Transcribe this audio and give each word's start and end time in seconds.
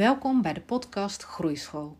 Welkom 0.00 0.42
bij 0.42 0.52
de 0.52 0.60
podcast 0.60 1.22
Groeischool. 1.22 1.98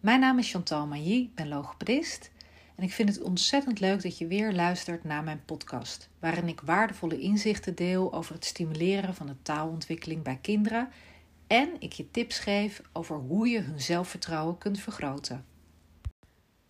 Mijn 0.00 0.20
naam 0.20 0.38
is 0.38 0.50
Chantal 0.50 0.86
Mailly, 0.86 1.22
ik 1.22 1.34
ben 1.34 1.48
logopedist 1.48 2.30
en 2.74 2.84
ik 2.84 2.92
vind 2.92 3.08
het 3.08 3.22
ontzettend 3.22 3.80
leuk 3.80 4.02
dat 4.02 4.18
je 4.18 4.26
weer 4.26 4.52
luistert 4.52 5.04
naar 5.04 5.24
mijn 5.24 5.42
podcast, 5.44 6.08
waarin 6.18 6.48
ik 6.48 6.60
waardevolle 6.60 7.20
inzichten 7.20 7.74
deel 7.74 8.12
over 8.12 8.34
het 8.34 8.44
stimuleren 8.44 9.14
van 9.14 9.26
de 9.26 9.42
taalontwikkeling 9.42 10.22
bij 10.22 10.38
kinderen 10.42 10.88
en 11.46 11.68
ik 11.78 11.92
je 11.92 12.10
tips 12.10 12.38
geef 12.38 12.82
over 12.92 13.16
hoe 13.16 13.48
je 13.48 13.60
hun 13.60 13.80
zelfvertrouwen 13.80 14.58
kunt 14.58 14.80
vergroten. 14.80 15.44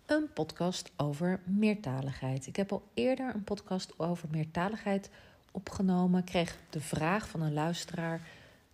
Een 0.05 0.33
podcast 0.33 0.91
over 0.97 1.41
meertaligheid. 1.45 2.47
Ik 2.47 2.55
heb 2.55 2.71
al 2.71 2.87
eerder 2.93 3.35
een 3.35 3.43
podcast 3.43 3.99
over 3.99 4.27
meertaligheid 4.31 5.09
opgenomen. 5.51 6.23
Kreeg 6.23 6.57
de 6.69 6.81
vraag 6.81 7.27
van 7.27 7.41
een 7.41 7.53
luisteraar 7.53 8.21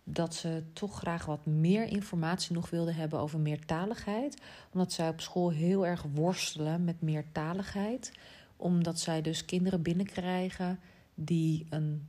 dat 0.04 0.34
ze 0.34 0.62
toch 0.72 0.98
graag 0.98 1.24
wat 1.24 1.46
meer 1.46 1.86
informatie 1.86 2.54
nog 2.54 2.70
wilden 2.70 2.94
hebben 2.94 3.18
over 3.18 3.38
meertaligheid. 3.38 4.42
Omdat 4.72 4.92
zij 4.92 5.08
op 5.08 5.20
school 5.20 5.50
heel 5.50 5.86
erg 5.86 6.04
worstelen 6.14 6.84
met 6.84 7.02
meertaligheid. 7.02 8.12
Omdat 8.56 8.98
zij 8.98 9.22
dus 9.22 9.44
kinderen 9.44 9.82
binnenkrijgen 9.82 10.80
die 11.14 11.66
een 11.70 12.08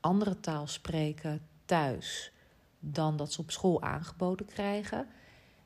andere 0.00 0.40
taal 0.40 0.66
spreken 0.66 1.40
thuis 1.64 2.32
dan 2.80 3.16
dat 3.16 3.32
ze 3.32 3.40
op 3.40 3.50
school 3.50 3.82
aangeboden 3.82 4.46
krijgen. 4.46 5.06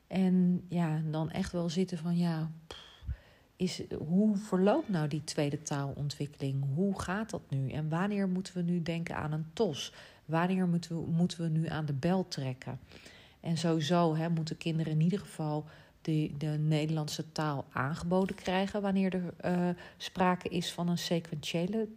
En 0.06 0.64
ja, 0.68 1.02
dan 1.10 1.30
echt 1.30 1.52
wel 1.52 1.68
zitten 1.68 1.98
van 1.98 2.16
ja, 2.16 2.50
is, 3.56 3.82
hoe 4.06 4.36
verloopt 4.36 4.88
nou 4.88 5.08
die 5.08 5.24
tweede 5.24 5.62
taalontwikkeling? 5.62 6.64
Hoe 6.74 7.00
gaat 7.00 7.30
dat 7.30 7.50
nu? 7.50 7.70
En 7.70 7.88
wanneer 7.88 8.28
moeten 8.28 8.54
we 8.54 8.62
nu 8.62 8.82
denken 8.82 9.16
aan 9.16 9.32
een 9.32 9.50
TOS? 9.52 9.92
Wanneer 10.32 10.68
moeten 10.68 10.96
we, 10.96 11.10
moeten 11.10 11.42
we 11.42 11.48
nu 11.48 11.68
aan 11.68 11.86
de 11.86 11.92
bel 11.92 12.28
trekken? 12.28 12.78
En 13.40 13.56
sowieso 13.56 14.16
hè, 14.16 14.28
moeten 14.28 14.56
kinderen 14.56 14.92
in 14.92 15.00
ieder 15.00 15.18
geval 15.18 15.64
de, 16.00 16.30
de 16.38 16.46
Nederlandse 16.46 17.32
taal 17.32 17.64
aangeboden 17.72 18.36
krijgen 18.36 18.82
wanneer 18.82 19.14
er 19.14 19.34
uh, 19.44 19.68
sprake 19.96 20.48
is 20.48 20.72
van 20.72 20.88
een 20.88 20.98
sequentiële 20.98 21.88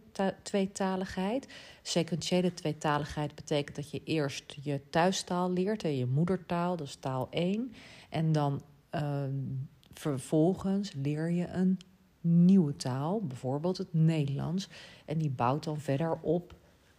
tweetaligheid. 0.42 1.48
Sequentiële 1.82 2.54
tweetaligheid 2.54 3.34
betekent 3.34 3.76
dat 3.76 3.90
je 3.90 4.00
eerst 4.04 4.56
je 4.62 4.80
thuistaal 4.90 5.52
leert, 5.52 5.84
en 5.84 5.96
je 5.96 6.06
moedertaal, 6.06 6.82
is 6.82 6.94
taal 6.94 7.26
1. 7.30 7.72
En 8.10 8.32
dan 8.32 8.62
uh, 8.94 9.22
vervolgens 9.92 10.92
leer 10.92 11.30
je 11.30 11.48
een 11.48 11.78
nieuwe 12.20 12.76
taal, 12.76 13.20
bijvoorbeeld 13.20 13.78
het 13.78 13.94
Nederlands. 13.94 14.68
En 15.04 15.18
die 15.18 15.30
bouwt 15.30 15.64
dan 15.64 15.80
verder 15.80 16.18
op 16.20 16.54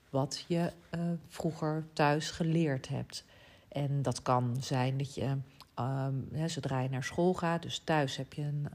wat 0.09 0.45
je 0.47 0.72
uh, 0.95 1.02
vroeger 1.27 1.86
thuis 1.94 2.31
geleerd 2.31 2.88
hebt. 2.88 3.23
En 3.67 4.02
dat 4.02 4.22
kan 4.22 4.58
zijn 4.59 4.97
dat 4.97 5.16
je, 5.16 5.38
um, 5.80 6.30
zodra 6.45 6.80
je 6.80 6.89
naar 6.89 7.03
school 7.03 7.33
gaat, 7.33 7.61
dus 7.61 7.81
thuis 7.83 8.17
heb 8.17 8.33
je 8.33 8.41
een 8.41 8.67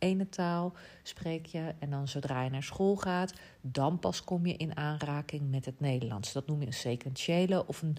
ene 0.00 0.28
taal, 0.28 0.72
spreek 1.02 1.46
je. 1.46 1.74
En 1.78 1.90
dan 1.90 2.08
zodra 2.08 2.42
je 2.42 2.50
naar 2.50 2.62
school 2.62 2.96
gaat, 2.96 3.32
dan 3.60 3.98
pas 3.98 4.24
kom 4.24 4.46
je 4.46 4.56
in 4.56 4.76
aanraking 4.76 5.50
met 5.50 5.64
het 5.64 5.80
Nederlands. 5.80 6.32
Dat 6.32 6.46
noem 6.46 6.60
je 6.60 6.66
een 6.66 6.72
sequentiële 6.72 7.66
of 7.66 7.82
een 7.82 7.96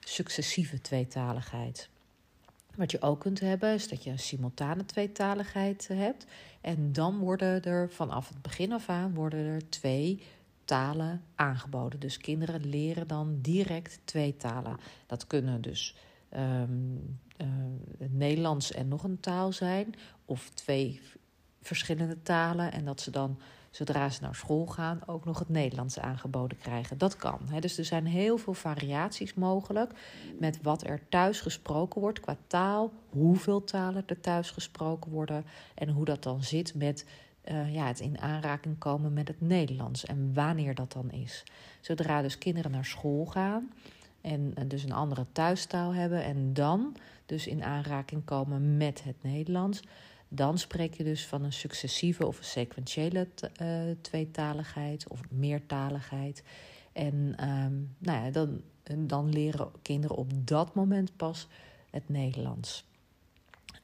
successieve 0.00 0.80
tweetaligheid. 0.80 1.88
Wat 2.74 2.90
je 2.90 3.02
ook 3.02 3.20
kunt 3.20 3.40
hebben, 3.40 3.74
is 3.74 3.88
dat 3.88 4.04
je 4.04 4.10
een 4.10 4.18
simultane 4.18 4.84
tweetaligheid 4.84 5.88
hebt. 5.92 6.26
En 6.60 6.92
dan 6.92 7.18
worden 7.18 7.62
er 7.62 7.90
vanaf 7.90 8.28
het 8.28 8.42
begin 8.42 8.72
af 8.72 8.88
aan 8.88 9.14
worden 9.14 9.46
er 9.46 9.68
twee 9.68 10.22
talen 10.70 11.22
aangeboden. 11.34 12.00
Dus 12.00 12.16
kinderen 12.16 12.68
leren 12.68 13.08
dan 13.08 13.38
direct 13.40 14.00
twee 14.04 14.36
talen. 14.36 14.76
Dat 15.06 15.26
kunnen 15.26 15.60
dus 15.60 15.96
um, 16.36 17.20
Nederlands 17.98 18.72
en 18.72 18.88
nog 18.88 19.04
een 19.04 19.20
taal 19.20 19.52
zijn, 19.52 19.94
of 20.24 20.50
twee 20.54 21.00
verschillende 21.62 22.22
talen. 22.22 22.72
En 22.72 22.84
dat 22.84 23.00
ze 23.00 23.10
dan, 23.10 23.38
zodra 23.70 24.10
ze 24.10 24.22
naar 24.22 24.34
school 24.34 24.66
gaan, 24.66 25.00
ook 25.06 25.24
nog 25.24 25.38
het 25.38 25.48
Nederlands 25.48 25.98
aangeboden 25.98 26.58
krijgen. 26.58 26.98
Dat 26.98 27.16
kan. 27.16 27.40
Hè. 27.50 27.60
Dus 27.60 27.78
er 27.78 27.84
zijn 27.84 28.06
heel 28.06 28.38
veel 28.38 28.54
variaties 28.54 29.34
mogelijk 29.34 29.92
met 30.38 30.62
wat 30.62 30.86
er 30.86 31.08
thuis 31.08 31.40
gesproken 31.40 32.00
wordt 32.00 32.20
qua 32.20 32.36
taal, 32.46 32.92
hoeveel 33.08 33.64
talen 33.64 34.02
er 34.06 34.20
thuis 34.20 34.50
gesproken 34.50 35.10
worden 35.10 35.44
en 35.74 35.88
hoe 35.88 36.04
dat 36.04 36.22
dan 36.22 36.42
zit 36.42 36.74
met 36.74 37.04
uh, 37.44 37.74
ja, 37.74 37.86
het 37.86 38.00
in 38.00 38.20
aanraking 38.20 38.78
komen 38.78 39.12
met 39.12 39.28
het 39.28 39.40
Nederlands 39.40 40.04
en 40.04 40.34
wanneer 40.34 40.74
dat 40.74 40.92
dan 40.92 41.10
is. 41.10 41.42
Zodra 41.80 42.22
dus 42.22 42.38
kinderen 42.38 42.70
naar 42.70 42.84
school 42.84 43.26
gaan 43.26 43.70
en 44.20 44.54
dus 44.66 44.82
een 44.82 44.92
andere 44.92 45.26
thuistaal 45.32 45.94
hebben 45.94 46.24
en 46.24 46.52
dan 46.52 46.96
dus 47.26 47.46
in 47.46 47.64
aanraking 47.64 48.24
komen 48.24 48.76
met 48.76 49.04
het 49.04 49.16
Nederlands, 49.22 49.80
dan 50.28 50.58
spreek 50.58 50.94
je 50.94 51.04
dus 51.04 51.26
van 51.26 51.44
een 51.44 51.52
successieve 51.52 52.26
of 52.26 52.38
een 52.38 52.44
sequentiële 52.44 53.28
uh, 53.62 53.68
tweetaligheid 54.00 55.08
of 55.08 55.20
meertaligheid. 55.30 56.42
En 56.92 57.14
um, 57.48 57.94
nou 57.98 58.24
ja, 58.24 58.30
dan, 58.30 58.60
dan 58.96 59.28
leren 59.28 59.70
kinderen 59.82 60.16
op 60.16 60.46
dat 60.46 60.74
moment 60.74 61.16
pas 61.16 61.48
het 61.90 62.08
Nederlands. 62.08 62.84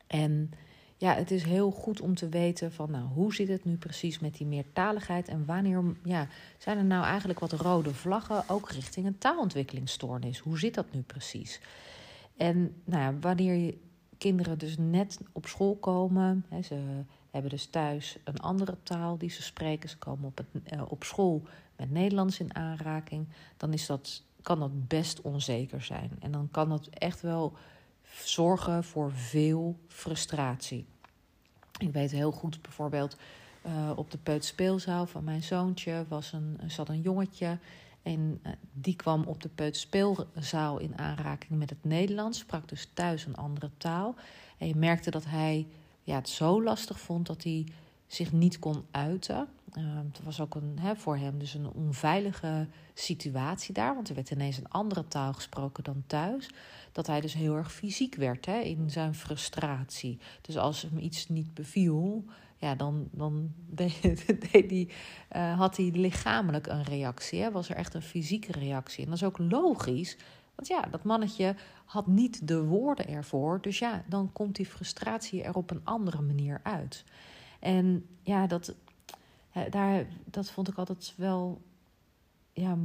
En 0.06 0.50
ja, 0.96 1.14
het 1.14 1.30
is 1.30 1.42
heel 1.42 1.70
goed 1.70 2.00
om 2.00 2.14
te 2.14 2.28
weten 2.28 2.72
van 2.72 2.90
nou, 2.90 3.04
hoe 3.04 3.34
zit 3.34 3.48
het 3.48 3.64
nu 3.64 3.76
precies 3.76 4.18
met 4.18 4.34
die 4.36 4.46
meertaligheid 4.46 5.28
en 5.28 5.44
wanneer 5.44 5.82
ja, 6.04 6.28
zijn 6.58 6.78
er 6.78 6.84
nou 6.84 7.04
eigenlijk 7.04 7.38
wat 7.38 7.52
rode 7.52 7.94
vlaggen 7.94 8.48
ook 8.48 8.70
richting 8.70 9.06
een 9.06 9.18
taalontwikkelingsstoornis? 9.18 10.38
Hoe 10.38 10.58
zit 10.58 10.74
dat 10.74 10.92
nu 10.92 11.00
precies? 11.00 11.60
En 12.36 12.82
nou 12.84 13.02
ja, 13.02 13.18
wanneer 13.20 13.54
je 13.54 13.78
kinderen 14.18 14.58
dus 14.58 14.76
net 14.78 15.20
op 15.32 15.46
school 15.46 15.76
komen, 15.76 16.44
hè, 16.48 16.62
ze 16.62 17.02
hebben 17.30 17.50
dus 17.50 17.66
thuis 17.66 18.18
een 18.24 18.40
andere 18.40 18.76
taal 18.82 19.18
die 19.18 19.30
ze 19.30 19.42
spreken, 19.42 19.88
ze 19.88 19.98
komen 19.98 20.26
op, 20.26 20.36
het, 20.38 20.72
uh, 20.72 20.82
op 20.88 21.04
school 21.04 21.42
met 21.76 21.90
Nederlands 21.90 22.40
in 22.40 22.54
aanraking, 22.54 23.28
dan 23.56 23.72
is 23.72 23.86
dat, 23.86 24.22
kan 24.42 24.58
dat 24.58 24.88
best 24.88 25.20
onzeker 25.20 25.82
zijn. 25.82 26.10
En 26.20 26.30
dan 26.30 26.48
kan 26.50 26.68
dat 26.68 26.86
echt 26.86 27.20
wel 27.20 27.52
zorgen 28.24 28.84
voor 28.84 29.12
veel 29.12 29.76
frustratie. 29.88 30.86
Ik 31.78 31.92
weet 31.92 32.10
heel 32.10 32.32
goed 32.32 32.62
bijvoorbeeld 32.62 33.16
uh, 33.66 33.90
op 33.96 34.10
de 34.10 34.18
peuterspeelzaal 34.18 35.06
van 35.06 35.24
mijn 35.24 35.42
zoontje 35.42 36.04
was 36.08 36.32
een, 36.32 36.58
zat 36.66 36.88
een 36.88 37.00
jongetje. 37.00 37.58
En 38.02 38.40
uh, 38.46 38.52
die 38.72 38.96
kwam 38.96 39.24
op 39.24 39.42
de 39.42 39.48
peuterspeelzaal 39.48 40.78
in 40.78 40.98
aanraking 40.98 41.58
met 41.58 41.70
het 41.70 41.84
Nederlands. 41.84 42.38
Sprak 42.38 42.68
dus 42.68 42.88
thuis 42.94 43.26
een 43.26 43.36
andere 43.36 43.70
taal. 43.76 44.14
En 44.58 44.68
je 44.68 44.76
merkte 44.76 45.10
dat 45.10 45.24
hij 45.24 45.66
ja, 46.02 46.14
het 46.14 46.28
zo 46.28 46.62
lastig 46.62 47.00
vond 47.00 47.26
dat 47.26 47.42
hij 47.42 47.66
zich 48.06 48.32
niet 48.32 48.58
kon 48.58 48.84
uiten. 48.90 49.48
Uh, 49.78 49.84
het 50.12 50.24
was 50.24 50.40
ook 50.40 50.54
een, 50.54 50.78
hè, 50.80 50.96
voor 50.96 51.16
hem 51.16 51.38
dus 51.38 51.54
een 51.54 51.70
onveilige 51.70 52.66
situatie 52.94 53.74
daar, 53.74 53.94
want 53.94 54.08
er 54.08 54.14
werd 54.14 54.30
ineens 54.30 54.58
een 54.58 54.68
andere 54.68 55.08
taal 55.08 55.32
gesproken 55.32 55.84
dan 55.84 56.02
thuis. 56.06 56.50
Dat 56.92 57.06
hij 57.06 57.20
dus 57.20 57.34
heel 57.34 57.56
erg 57.56 57.72
fysiek 57.72 58.14
werd 58.14 58.46
hè, 58.46 58.58
in 58.58 58.90
zijn 58.90 59.14
frustratie. 59.14 60.18
Dus 60.40 60.56
als 60.56 60.82
hem 60.82 60.98
iets 60.98 61.28
niet 61.28 61.54
beviel, 61.54 62.24
ja, 62.56 62.74
dan, 62.74 63.08
dan 63.10 63.52
deed, 63.74 64.68
die, 64.68 64.88
uh, 65.36 65.58
had 65.58 65.76
hij 65.76 65.90
lichamelijk 65.90 66.66
een 66.66 66.82
reactie. 66.82 67.42
Hè, 67.42 67.50
was 67.50 67.68
er 67.68 67.76
echt 67.76 67.94
een 67.94 68.02
fysieke 68.02 68.52
reactie. 68.52 69.04
En 69.04 69.10
dat 69.10 69.18
is 69.18 69.24
ook 69.24 69.38
logisch, 69.38 70.16
want 70.54 70.68
ja, 70.68 70.80
dat 70.80 71.04
mannetje 71.04 71.54
had 71.84 72.06
niet 72.06 72.48
de 72.48 72.64
woorden 72.64 73.08
ervoor. 73.08 73.60
Dus 73.60 73.78
ja, 73.78 74.04
dan 74.08 74.32
komt 74.32 74.56
die 74.56 74.66
frustratie 74.66 75.42
er 75.42 75.54
op 75.54 75.70
een 75.70 75.84
andere 75.84 76.22
manier 76.22 76.60
uit. 76.62 77.04
En 77.66 78.06
ja, 78.22 78.46
dat, 78.46 78.74
daar, 79.70 80.06
dat 80.24 80.50
vond 80.50 80.68
ik 80.68 80.78
altijd 80.78 81.14
wel 81.16 81.62
ja, 82.52 82.76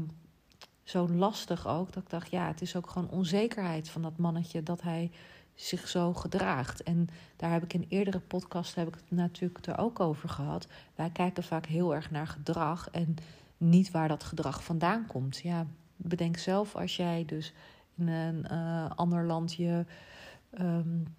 zo 0.84 1.10
lastig 1.10 1.68
ook. 1.68 1.94
Dat 1.94 2.04
ik 2.04 2.10
dacht, 2.10 2.32
ja, 2.32 2.48
het 2.48 2.62
is 2.62 2.76
ook 2.76 2.90
gewoon 2.90 3.10
onzekerheid 3.10 3.90
van 3.90 4.02
dat 4.02 4.18
mannetje 4.18 4.64
dat 4.64 4.82
hij 4.82 5.12
zich 5.56 5.88
zo 5.88 6.14
gedraagt. 6.14 6.84
En 6.84 7.08
daar 7.36 7.52
heb 7.52 7.64
ik 7.64 7.74
in 7.74 7.86
eerdere 7.90 8.20
podcasts 8.20 8.76
heb 8.76 8.88
ik 8.88 8.94
het 8.94 9.12
natuurlijk 9.12 9.66
er 9.66 9.78
ook 9.78 10.00
over 10.00 10.30
gehad. 10.30 10.68
Wij 10.96 11.10
kijken 11.10 11.44
vaak 11.44 11.66
heel 11.66 11.96
erg 11.96 12.12
naar 12.12 12.28
gedrag 12.28 12.90
en 12.92 13.16
niet 13.58 13.92
waar 13.92 14.08
dat 14.08 14.24
gedrag 14.24 14.64
vandaan 14.64 15.06
komt. 15.08 15.38
Ja, 15.38 15.66
bedenk 15.96 16.38
zelf 16.38 16.76
als 16.76 16.96
jij 16.96 17.26
dus 17.26 17.54
in 17.96 18.08
een 18.08 18.46
uh, 18.52 18.90
ander 18.96 19.26
land 19.26 19.54
je 19.54 19.86
um, 20.60 21.16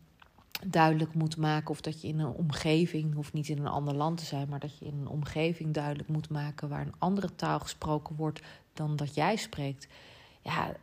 duidelijk 0.67 1.14
moet 1.14 1.37
maken. 1.37 1.70
Of 1.70 1.81
dat 1.81 2.00
je 2.00 2.09
in 2.09 2.19
een 2.19 2.32
omgeving, 2.32 3.14
hoeft 3.14 3.32
niet 3.32 3.49
in 3.49 3.59
een 3.59 3.67
ander 3.67 3.94
land 3.94 4.19
te 4.19 4.25
zijn, 4.25 4.49
maar 4.49 4.61
dat 4.61 4.79
je 4.79 4.85
in 4.85 4.99
een 5.00 5.09
omgeving 5.09 5.75
duidelijk 5.75 6.09
moet 6.09 6.31
maken 6.31 6.69
waar 6.69 6.81
een 6.81 6.94
andere 6.99 7.35
taal 7.35 7.61
gesproken 7.61 8.17
wordt 8.17 8.41
dan 8.73 8.97
dat 8.97 9.14
jij 9.14 9.37
spreekt. 9.37 9.88
Ja, 10.43 10.76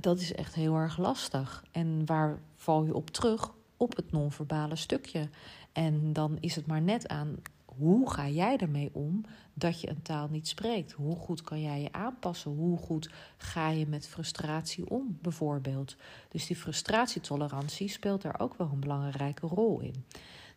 dat 0.00 0.20
is 0.20 0.34
echt 0.34 0.54
heel 0.54 0.76
erg 0.76 0.98
lastig. 0.98 1.64
En 1.70 2.06
waar 2.06 2.38
val 2.56 2.84
je 2.84 2.94
op 2.94 3.10
terug? 3.10 3.50
Op 3.76 3.96
het 3.96 4.12
non-verbale 4.12 4.76
stukje. 4.76 5.28
En 5.72 6.12
dan 6.12 6.36
is 6.40 6.56
het 6.56 6.66
maar 6.66 6.82
net 6.82 7.08
aan 7.08 7.36
hoe 7.76 8.10
ga 8.10 8.28
jij 8.28 8.56
ermee 8.56 8.90
om 8.92 9.24
dat 9.54 9.80
je 9.80 9.90
een 9.90 10.02
taal 10.02 10.28
niet 10.28 10.48
spreekt? 10.48 10.92
Hoe 10.92 11.16
goed 11.16 11.42
kan 11.42 11.60
jij 11.60 11.80
je 11.80 11.92
aanpassen? 11.92 12.50
Hoe 12.50 12.78
goed 12.78 13.10
ga 13.36 13.68
je 13.68 13.86
met 13.86 14.08
frustratie 14.08 14.90
om, 14.90 15.18
bijvoorbeeld? 15.22 15.96
Dus 16.28 16.46
die 16.46 16.56
frustratietolerantie 16.56 17.88
speelt 17.88 18.22
daar 18.22 18.40
ook 18.40 18.54
wel 18.54 18.70
een 18.72 18.80
belangrijke 18.80 19.46
rol 19.46 19.80
in. 19.80 20.04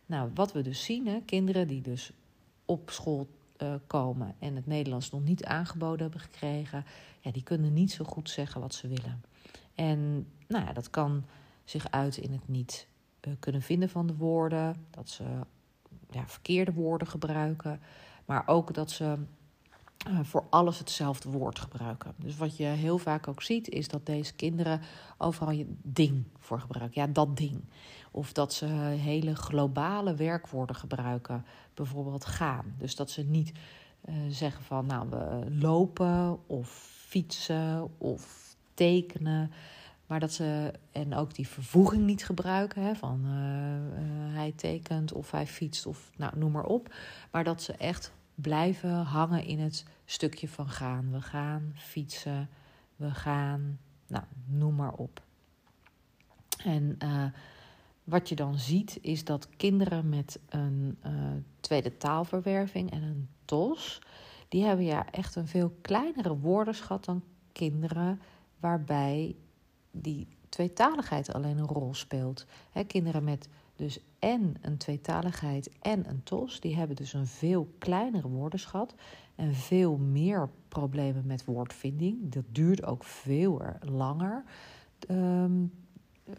Nou, 0.06 0.30
wat 0.34 0.52
we 0.52 0.62
dus 0.62 0.84
zien, 0.84 1.06
hè, 1.06 1.20
kinderen 1.24 1.68
die 1.68 1.82
dus 1.82 2.12
op 2.64 2.90
school 2.90 3.28
uh, 3.62 3.74
komen 3.86 4.34
en 4.38 4.56
het 4.56 4.66
Nederlands 4.66 5.10
nog 5.10 5.24
niet 5.24 5.44
aangeboden 5.44 6.00
hebben 6.00 6.20
gekregen, 6.20 6.84
ja, 7.20 7.30
die 7.30 7.42
kunnen 7.42 7.72
niet 7.72 7.92
zo 7.92 8.04
goed 8.04 8.30
zeggen 8.30 8.60
wat 8.60 8.74
ze 8.74 8.88
willen. 8.88 9.22
En 9.74 10.26
nou 10.48 10.64
ja, 10.64 10.72
dat 10.72 10.90
kan 10.90 11.24
zich 11.64 11.90
uiten 11.90 12.22
in 12.22 12.32
het 12.32 12.48
niet 12.48 12.88
uh, 13.20 13.34
kunnen 13.38 13.62
vinden 13.62 13.88
van 13.88 14.06
de 14.06 14.16
woorden, 14.16 14.86
dat 14.90 15.08
ze 15.08 15.24
ja, 16.10 16.26
verkeerde 16.26 16.72
woorden 16.72 17.08
gebruiken, 17.08 17.80
maar 18.24 18.42
ook 18.46 18.74
dat 18.74 18.90
ze 18.90 19.16
uh, 20.08 20.18
voor 20.22 20.44
alles 20.50 20.78
hetzelfde 20.78 21.30
woord 21.30 21.58
gebruiken. 21.58 22.14
Dus 22.16 22.36
wat 22.36 22.56
je 22.56 22.64
heel 22.64 22.98
vaak 22.98 23.28
ook 23.28 23.42
ziet, 23.42 23.68
is 23.68 23.88
dat 23.88 24.06
deze 24.06 24.34
kinderen 24.34 24.80
overal 25.18 25.50
je 25.50 25.74
ding 25.82 26.24
voor 26.38 26.60
gebruiken. 26.60 27.00
Ja, 27.00 27.06
dat 27.06 27.36
ding. 27.36 27.64
Of 28.10 28.32
dat 28.32 28.52
ze 28.52 28.66
hele 28.66 29.36
globale 29.36 30.14
werkwoorden 30.14 30.76
gebruiken, 30.76 31.44
bijvoorbeeld 31.74 32.24
gaan. 32.24 32.74
Dus 32.78 32.96
dat 32.96 33.10
ze 33.10 33.22
niet 33.22 33.52
uh, 34.08 34.14
zeggen 34.28 34.64
van, 34.64 34.86
nou, 34.86 35.08
we 35.08 35.46
lopen 35.50 36.38
of 36.46 36.68
fietsen 37.06 37.90
of 37.98 38.54
tekenen. 38.74 39.50
Maar 40.08 40.20
dat 40.20 40.32
ze, 40.32 40.72
en 40.92 41.14
ook 41.14 41.34
die 41.34 41.48
vervoeging 41.48 42.04
niet 42.04 42.24
gebruiken, 42.24 42.82
hè, 42.82 42.94
van 42.94 43.20
uh, 43.24 43.32
uh, 43.32 44.34
hij 44.34 44.52
tekent 44.56 45.12
of 45.12 45.30
hij 45.30 45.46
fietst 45.46 45.86
of 45.86 46.10
nou, 46.16 46.38
noem 46.38 46.52
maar 46.52 46.64
op. 46.64 46.94
Maar 47.30 47.44
dat 47.44 47.62
ze 47.62 47.72
echt 47.72 48.12
blijven 48.34 48.90
hangen 48.90 49.44
in 49.44 49.58
het 49.58 49.84
stukje 50.04 50.48
van 50.48 50.68
gaan. 50.68 51.12
We 51.12 51.20
gaan 51.20 51.72
fietsen, 51.74 52.48
we 52.96 53.10
gaan, 53.10 53.78
nou, 54.06 54.24
noem 54.46 54.74
maar 54.74 54.92
op. 54.92 55.22
En 56.64 56.98
uh, 57.02 57.24
wat 58.04 58.28
je 58.28 58.34
dan 58.34 58.58
ziet 58.58 58.98
is 59.02 59.24
dat 59.24 59.48
kinderen 59.56 60.08
met 60.08 60.38
een 60.48 60.98
tweede 61.60 61.96
taalverwerving 61.96 62.90
en 62.90 63.02
een 63.02 63.28
TOS, 63.44 64.00
die 64.48 64.64
hebben 64.64 64.84
ja 64.84 65.10
echt 65.10 65.36
een 65.36 65.48
veel 65.48 65.76
kleinere 65.80 66.38
woordenschat 66.38 67.04
dan 67.04 67.22
kinderen 67.52 68.20
waarbij 68.60 69.36
die 70.00 70.26
tweetaligheid 70.48 71.32
alleen 71.32 71.58
een 71.58 71.66
rol 71.66 71.94
speelt. 71.94 72.46
Kinderen 72.86 73.24
met 73.24 73.48
dus 73.76 74.00
en 74.18 74.56
een 74.60 74.76
tweetaligheid 74.76 75.70
en 75.80 76.08
een 76.08 76.22
TOS, 76.22 76.60
die 76.60 76.76
hebben 76.76 76.96
dus 76.96 77.12
een 77.12 77.26
veel 77.26 77.68
kleinere 77.78 78.28
woordenschat 78.28 78.94
en 79.34 79.54
veel 79.54 79.96
meer 79.96 80.48
problemen 80.68 81.26
met 81.26 81.44
woordvinding. 81.44 82.32
Dat 82.32 82.44
duurt 82.52 82.84
ook 82.84 83.04
veel 83.04 83.62
langer. 83.80 84.44
Um, 85.10 85.72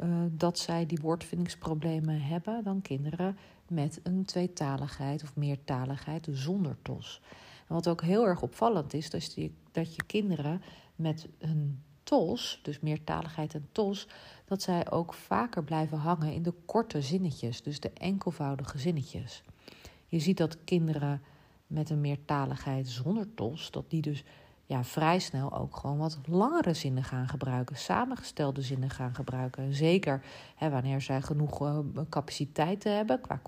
uh, 0.01 0.23
dat 0.31 0.59
zij 0.59 0.85
die 0.85 0.99
woordvindingsproblemen 1.01 2.21
hebben 2.21 2.63
dan 2.63 2.81
kinderen 2.81 3.37
met 3.67 3.99
een 4.03 4.25
tweetaligheid 4.25 5.23
of 5.23 5.35
meertaligheid 5.35 6.27
zonder 6.31 6.77
TOS. 6.81 7.21
En 7.67 7.73
wat 7.75 7.87
ook 7.87 8.01
heel 8.01 8.27
erg 8.27 8.41
opvallend 8.41 8.93
is, 8.93 9.09
dat 9.09 9.35
dat 9.71 9.95
je 9.95 10.03
kinderen 10.03 10.61
met 10.95 11.27
een 11.37 11.83
TOS, 12.09 12.59
dus 12.61 12.79
meertaligheid 12.79 13.53
en 13.53 13.67
TOS, 13.71 14.07
dat 14.45 14.61
zij 14.61 14.91
ook 14.91 15.13
vaker 15.13 15.63
blijven 15.63 15.97
hangen 15.97 16.33
in 16.33 16.43
de 16.43 16.53
korte 16.65 17.01
zinnetjes, 17.01 17.61
dus 17.61 17.79
de 17.79 17.91
enkelvoudige 17.93 18.77
zinnetjes. 18.77 19.43
Je 20.07 20.19
ziet 20.19 20.37
dat 20.37 20.63
kinderen 20.63 21.21
met 21.67 21.89
een 21.89 22.01
meertaligheid 22.01 22.87
zonder 22.87 23.33
TOS, 23.33 23.71
dat 23.71 23.89
die 23.89 24.01
dus 24.01 24.23
ja, 24.65 24.83
vrij 24.83 25.19
snel 25.19 25.53
ook 25.57 25.75
gewoon 25.75 25.97
wat 25.97 26.19
langere 26.25 26.73
zinnen 26.73 27.03
gaan 27.03 27.27
gebruiken, 27.27 27.77
samengestelde 27.77 28.61
zinnen 28.61 28.89
gaan 28.89 29.15
gebruiken. 29.15 29.63
En 29.63 29.73
zeker 29.73 30.21
hè, 30.55 30.69
wanneer 30.69 31.01
zij 31.01 31.21
genoeg 31.21 31.61
uh, 31.61 31.79
capaciteiten 32.09 32.95
hebben 32.95 33.21
qua, 33.21 33.41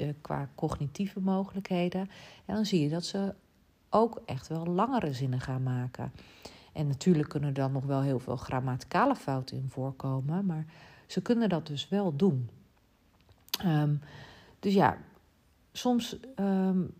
uh, 0.00 0.08
qua 0.20 0.48
cognitieve 0.54 1.20
mogelijkheden. 1.20 2.00
En 2.44 2.54
dan 2.54 2.64
zie 2.64 2.82
je 2.82 2.88
dat 2.88 3.04
ze 3.04 3.34
ook 3.90 4.22
echt 4.26 4.48
wel 4.48 4.66
langere 4.66 5.12
zinnen 5.12 5.40
gaan 5.40 5.62
maken. 5.62 6.12
En 6.74 6.86
natuurlijk 6.86 7.28
kunnen 7.28 7.48
er 7.48 7.54
dan 7.54 7.72
nog 7.72 7.84
wel 7.84 8.00
heel 8.00 8.18
veel 8.18 8.36
grammaticale 8.36 9.14
fouten 9.14 9.56
in 9.56 9.68
voorkomen, 9.70 10.46
maar 10.46 10.66
ze 11.06 11.22
kunnen 11.22 11.48
dat 11.48 11.66
dus 11.66 11.88
wel 11.88 12.16
doen. 12.16 12.50
Um, 13.64 14.00
dus 14.58 14.74
ja, 14.74 14.96
soms 15.72 16.16
um, 16.36 16.94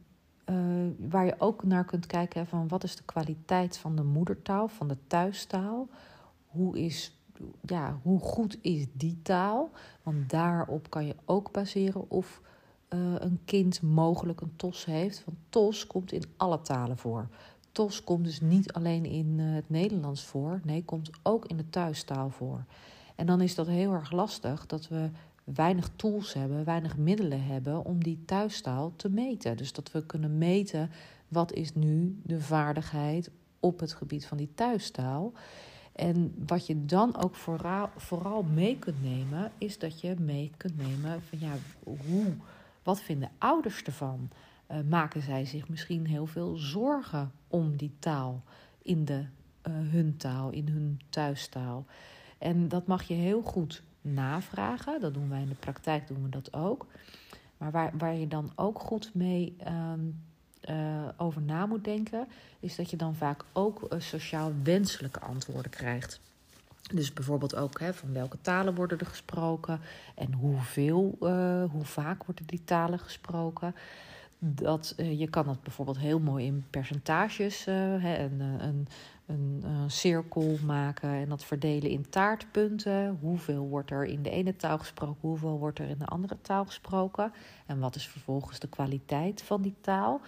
uh, 0.51 0.91
waar 0.99 1.25
je 1.25 1.35
ook 1.39 1.65
naar 1.65 1.85
kunt 1.85 2.07
kijken 2.07 2.47
van 2.47 2.69
wat 2.69 2.85
is 2.85 2.97
de 2.97 3.03
kwaliteit 3.03 3.77
van 3.77 3.97
de 3.97 4.03
moedertaal, 4.03 4.69
van 4.69 4.89
de 4.89 4.97
thuistaal. 5.07 5.89
Hoe, 6.47 6.79
is, 6.79 7.17
ja, 7.61 7.99
hoe 8.03 8.21
goed 8.21 8.59
is 8.61 8.87
die 8.93 9.19
taal? 9.23 9.71
Want 10.03 10.31
daarop 10.31 10.91
kan 10.91 11.07
je 11.07 11.17
ook 11.25 11.53
baseren 11.53 12.11
of 12.11 12.41
uh, 12.89 13.15
een 13.19 13.41
kind 13.45 13.83
mogelijk 13.83 14.41
een 14.41 14.57
TOS 14.57 14.85
heeft. 14.85 15.25
Want 15.25 15.39
TOS 15.49 15.87
komt 15.87 16.13
in 16.13 16.25
alle 16.37 16.61
talen 16.61 16.99
voor. 16.99 17.29
TOS 17.75 18.05
komt 18.05 18.25
dus 18.25 18.41
niet 18.41 18.73
alleen 18.73 19.05
in 19.05 19.39
uh, 19.39 19.55
het 19.55 19.71
Nederlands 19.71 20.25
voor, 20.25 20.61
nee, 20.65 20.85
komt 20.85 21.11
ook 21.23 21.47
in 21.47 21.57
de 21.57 21.71
thuistaal 21.71 22.31
voor. 22.31 22.65
En 23.15 23.27
dan 23.27 23.41
is 23.41 23.55
dat 23.55 23.67
heel 23.67 23.93
erg 23.93 24.13
lastig 24.13 24.67
dat 24.67 24.89
we 24.89 25.09
weinig 25.45 25.91
tools 25.97 26.33
hebben, 26.33 26.65
weinig 26.65 26.97
middelen 26.97 27.45
hebben 27.45 27.85
om 27.85 28.05
die 28.05 28.23
thuistaal 28.25 28.93
te 28.97 29.09
meten. 29.09 29.57
Dus 29.57 29.73
dat 29.73 29.93
we 29.93 30.07
kunnen 30.07 30.39
meten 30.39 30.91
wat 31.29 31.53
is 31.53 31.75
nu 31.75 32.21
de 32.23 32.41
vaardigheid 32.41 33.31
op 33.61 33.81
het 33.81 33.93
gebied 33.93 34.27
van 34.27 34.37
die 34.37 34.51
thuistaal. 34.55 35.33
En 35.93 36.35
wat 36.47 36.67
je 36.67 36.85
dan 36.85 37.23
ook 37.23 37.35
vooral, 37.35 37.89
vooral 37.97 38.43
mee 38.43 38.79
kunt 38.79 39.03
nemen, 39.03 39.53
is 39.59 39.79
dat 39.79 40.01
je 40.01 40.15
mee 40.19 40.51
kunt 40.57 40.77
nemen 40.77 41.23
van 41.23 41.39
ja, 41.39 41.53
hoe, 41.83 42.35
wat 42.83 43.01
vinden 43.01 43.31
ouders 43.39 43.83
ervan? 43.83 44.29
Uh, 44.71 44.77
maken 44.89 45.23
zij 45.23 45.45
zich 45.45 45.69
misschien 45.69 46.07
heel 46.07 46.27
veel 46.27 46.57
zorgen 46.57 47.33
om 47.49 47.77
die 47.77 47.97
taal 47.99 48.43
in 48.83 49.05
de, 49.05 49.25
uh, 49.69 49.73
hun 49.91 50.17
taal, 50.17 50.51
in 50.51 50.69
hun 50.69 51.01
thuistaal? 51.09 51.87
En 52.39 52.69
dat 52.69 52.87
mag 52.87 53.03
je 53.03 53.15
heel 53.15 53.43
goed 53.43 53.83
navragen. 54.01 55.01
Dat 55.01 55.15
doen 55.15 55.29
wij 55.29 55.41
in 55.41 55.49
de 55.49 55.55
praktijk, 55.55 56.09
doen 56.09 56.23
we 56.23 56.29
dat 56.29 56.55
ook. 56.55 56.87
Maar 57.59 57.71
waar, 57.71 57.93
waar 57.99 58.15
je 58.15 58.29
dan 58.29 58.53
ook 58.55 58.79
goed 58.79 59.15
mee 59.15 59.57
um, 59.67 60.23
uh, 60.71 61.09
over 61.17 61.43
na 61.43 61.67
moet 61.67 61.85
denken, 61.85 62.27
is 62.61 62.77
dat 62.77 62.91
je 62.91 62.97
dan 62.97 63.15
vaak 63.15 63.45
ook 63.53 63.87
sociaal 63.99 64.53
wenselijke 64.63 65.21
antwoorden 65.21 65.71
krijgt. 65.71 66.21
Dus 66.93 67.13
bijvoorbeeld 67.13 67.57
ook 67.57 67.81
hè, 67.81 67.95
van 67.95 68.13
welke 68.13 68.41
talen 68.41 68.75
worden 68.75 68.99
er 68.99 69.07
gesproken 69.07 69.81
en 70.15 70.33
hoeveel, 70.33 71.17
uh, 71.21 71.65
hoe 71.71 71.85
vaak 71.85 72.25
worden 72.25 72.47
die 72.47 72.65
talen 72.65 72.99
gesproken. 72.99 73.75
Dat, 74.39 74.95
je 74.97 75.29
kan 75.31 75.45
dat 75.45 75.63
bijvoorbeeld 75.63 75.99
heel 75.99 76.21
mooi 76.21 76.47
in 76.47 76.65
percentages, 76.71 77.65
hè, 77.65 78.19
een, 78.19 78.41
een, 78.41 78.89
een, 79.27 79.63
een, 79.65 79.91
cirkel 79.91 80.57
maken 80.65 81.09
en 81.09 81.29
dat 81.29 81.45
verdelen 81.45 81.91
in 81.91 82.09
taartpunten. 82.09 83.19
Hoeveel 83.21 83.69
wordt 83.69 83.91
er 83.91 84.05
in 84.05 84.23
de 84.23 84.31
ene 84.31 84.57
taal 84.57 84.79
gesproken, 84.79 85.21
hoeveel 85.21 85.59
wordt 85.59 85.79
er 85.79 85.89
in 85.89 85.99
de 85.99 86.07
andere 86.07 86.37
taal 86.41 86.65
gesproken? 86.65 87.33
En 87.67 87.79
wat 87.79 87.95
is 87.95 88.09
vervolgens 88.09 88.59
de 88.59 88.69
kwaliteit 88.69 89.43
van 89.43 89.63
die 89.63 89.75
taal? 89.81 90.21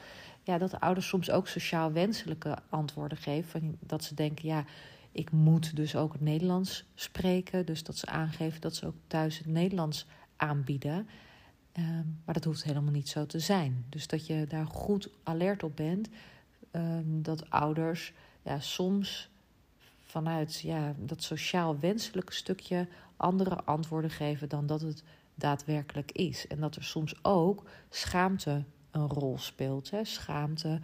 Ja, 0.43 0.59
dat 0.59 0.81
ouders 0.81 1.09
soms 1.09 1.31
ook 1.31 1.49
sociaal 1.49 1.93
wenselijke 1.93 2.59
antwoorden 2.69 3.19
geven. 3.19 3.51
Van, 3.51 3.77
dat 3.81 4.05
ze 4.05 4.15
denken, 4.15 4.49
ja, 4.49 4.65
ik 5.13 5.31
moet 5.31 5.77
dus 5.77 5.97
ook 5.97 6.13
het 6.13 6.21
Nederlands 6.21 6.85
spreken. 6.95 7.67
Dus 7.67 7.83
dat 7.83 7.97
ze 7.97 8.07
aangeven 8.07 8.61
dat 8.61 8.75
ze 8.75 8.87
ook 8.87 8.97
thuis 9.07 9.39
het 9.39 9.47
Nederlands 9.47 10.07
aanbieden. 10.37 11.09
Um, 11.79 12.21
maar 12.25 12.35
dat 12.35 12.45
hoeft 12.45 12.65
helemaal 12.65 12.93
niet 12.93 13.09
zo 13.09 13.27
te 13.27 13.39
zijn. 13.39 13.85
Dus 13.89 14.07
dat 14.07 14.27
je 14.27 14.47
daar 14.49 14.67
goed 14.67 15.11
alert 15.23 15.63
op 15.63 15.77
bent. 15.77 16.09
Um, 16.73 17.23
dat 17.23 17.51
ouders 17.51 18.13
ja, 18.43 18.61
soms 18.61 19.31
vanuit 20.03 20.61
ja, 20.61 20.95
dat 20.99 21.23
sociaal 21.23 21.79
wenselijke 21.79 22.33
stukje 22.33 22.89
andere 23.17 23.65
antwoorden 23.65 24.11
geven 24.11 24.49
dan 24.49 24.67
dat 24.67 24.81
het 24.81 25.03
daadwerkelijk 25.35 26.13
is. 26.13 26.47
En 26.47 26.61
dat 26.61 26.77
er 26.77 26.85
soms 26.85 27.25
ook 27.25 27.69
schaamte 27.91 28.65
een 28.91 29.09
rol 29.09 29.39
speelt. 29.39 29.91
Hè? 29.91 30.05
Schaamte 30.05 30.81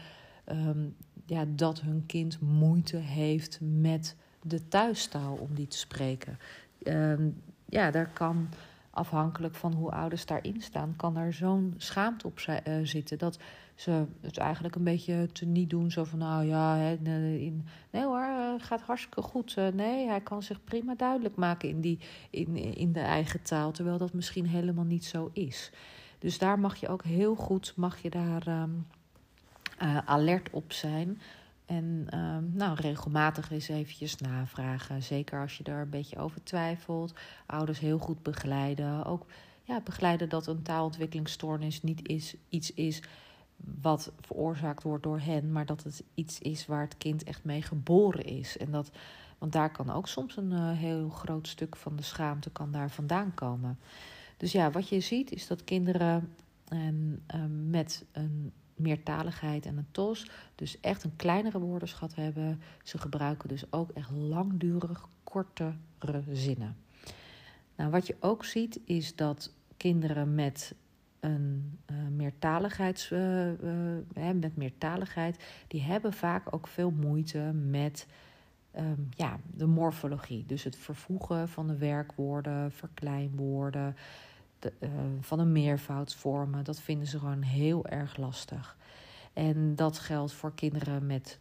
um, 0.47 0.97
ja, 1.27 1.45
dat 1.49 1.81
hun 1.81 2.07
kind 2.07 2.41
moeite 2.41 2.97
heeft 2.97 3.59
met 3.61 4.17
de 4.43 4.69
thuistaal 4.69 5.35
om 5.35 5.55
die 5.55 5.67
te 5.67 5.79
spreken. 5.79 6.39
Ja, 7.69 7.91
daar 7.91 8.11
kan 8.13 8.49
afhankelijk 8.93 9.55
van 9.55 9.73
hoe 9.73 9.91
ouders 9.91 10.27
daarin 10.27 10.61
staan, 10.61 10.95
kan 10.97 11.17
er 11.17 11.33
zo'n 11.33 11.75
schaamte 11.77 12.27
op 12.27 12.41
uh, 12.49 12.75
zitten 12.83 13.19
dat 13.19 13.39
ze 13.75 14.05
het 14.21 14.39
eigenlijk 14.39 14.75
een 14.75 14.85
beetje 14.85 15.29
te 15.33 15.47
niet 15.47 15.71
doen. 15.71 15.91
Zo 15.91 16.05
van, 16.05 16.19
nou 16.19 16.45
ja, 16.45 16.77
in, 16.77 17.67
nee 17.91 18.05
hoor, 18.05 18.27
uh, 18.29 18.55
gaat 18.59 18.81
hartstikke 18.81 19.23
goed. 19.23 19.57
Uh, 19.59 19.69
nee, 19.69 20.07
hij 20.07 20.21
kan 20.21 20.43
zich 20.43 20.65
prima 20.65 20.95
duidelijk 20.95 21.37
maken 21.37 21.69
in, 21.69 21.81
die, 21.81 21.99
in, 22.31 22.57
in 22.57 22.93
de 22.93 23.01
eigen 23.01 23.43
taal, 23.43 23.73
terwijl 23.73 23.99
dat 23.99 24.13
misschien 24.13 24.47
helemaal 24.47 24.85
niet 24.85 25.05
zo 25.05 25.31
is. 25.33 25.71
Dus 26.19 26.39
daar 26.39 26.59
mag 26.59 26.77
je 26.77 26.89
ook 26.89 27.05
heel 27.05 27.35
goed 27.35 27.73
mag 27.77 28.03
je 28.03 28.11
daar 28.11 28.47
ehm, 28.47 28.71
eh, 29.79 29.99
alert 30.05 30.51
op 30.51 30.73
zijn. 30.73 31.21
En 31.67 32.07
ehm, 32.09 32.45
nou, 32.53 32.75
regelmatig 32.75 33.51
eens 33.51 33.69
eventjes 33.69 34.17
navragen. 34.17 35.03
Zeker 35.03 35.41
als 35.41 35.57
je 35.57 35.63
daar 35.63 35.81
een 35.81 35.91
beetje 35.91 36.19
over 36.19 36.43
twijfelt. 36.43 37.15
Ouders 37.47 37.79
heel 37.79 37.99
goed 37.99 38.23
begeleiden. 38.23 39.05
Ook 39.05 39.27
ja, 39.63 39.81
begeleiden 39.81 40.29
dat 40.29 40.47
een 40.47 40.63
taalontwikkelingsstoornis 40.63 41.83
niet 41.83 42.09
is, 42.09 42.35
iets 42.49 42.75
is 42.75 43.03
wat 43.81 44.13
veroorzaakt 44.21 44.83
wordt 44.83 45.03
door 45.03 45.21
hen, 45.21 45.53
maar 45.53 45.67
dat 45.67 45.83
het 45.83 46.05
iets 46.15 46.39
is 46.39 46.67
waar 46.67 46.81
het 46.83 46.97
kind 46.97 47.23
echt 47.23 47.45
mee 47.45 47.63
geboren 47.63 48.25
is. 48.25 48.57
En 48.57 48.71
dat, 48.71 48.91
want 49.39 49.53
daar 49.53 49.73
kan 49.73 49.91
ook 49.91 50.09
soms 50.09 50.37
een 50.37 50.51
uh, 50.51 50.71
heel 50.73 51.09
groot 51.09 51.49
stuk 51.49 51.77
van 51.77 51.97
de 51.97 52.03
schaamte 52.03 52.51
kan 52.51 52.73
daar 52.73 52.91
vandaan 52.91 53.35
komen. 53.35 53.79
Dus 54.37 54.53
ja, 54.53 54.71
wat 54.71 54.89
je 54.89 55.01
ziet 55.01 55.33
is 55.33 55.47
dat 55.47 55.65
kinderen 55.65 56.35
en, 56.69 57.23
uh, 57.35 57.43
met 57.71 58.05
een 58.13 58.53
meertaligheid 58.77 59.67
en 59.67 59.77
een 59.77 59.87
TOS 59.91 60.31
dus 60.55 60.81
echt 60.81 61.05
een 61.05 61.17
kleinere 61.17 61.59
woordenschat 61.59 62.15
hebben. 62.15 62.61
Ze 62.83 62.99
gebruiken 62.99 63.49
dus 63.49 63.65
ook 63.71 63.91
echt 63.91 64.11
langdurig 64.11 65.09
kortere 65.25 66.23
zinnen. 66.33 66.77
Nou, 67.77 67.91
wat 67.91 68.07
je 68.07 68.17
ook 68.21 68.45
ziet 68.45 68.81
is 68.85 69.17
dat 69.17 69.53
kinderen 69.77 70.35
met 70.35 70.75
een 71.21 71.79
uh, 71.91 71.97
meertaligheids, 72.17 73.11
uh, 73.11 73.47
uh, 73.47 73.57
met 74.15 74.57
meertaligheid, 74.57 75.45
die 75.69 75.83
hebben 75.83 76.13
vaak 76.13 76.55
ook 76.55 76.67
veel 76.67 76.91
moeite 76.91 77.39
met 77.53 78.07
um, 78.77 79.09
ja, 79.11 79.39
de 79.55 79.67
morfologie. 79.67 80.47
Dus 80.47 80.65
het 80.65 80.77
vervoegen 80.77 81.49
van 81.49 81.67
de 81.67 81.77
werkwoorden, 81.77 82.73
verkleinwoorden, 82.73 83.97
de, 84.63 84.73
van 85.21 85.39
de 85.39 85.45
meervoudsvormen. 85.45 86.65
Dat 86.65 86.81
vinden 86.81 87.09
ze 87.09 87.19
gewoon 87.19 87.43
heel 87.43 87.87
erg 87.87 88.17
lastig. 88.17 88.77
En 89.33 89.77
dat 89.77 89.99
geldt 89.99 90.33
voor 90.33 90.55
kinderen 90.55 91.07
met 91.07 91.39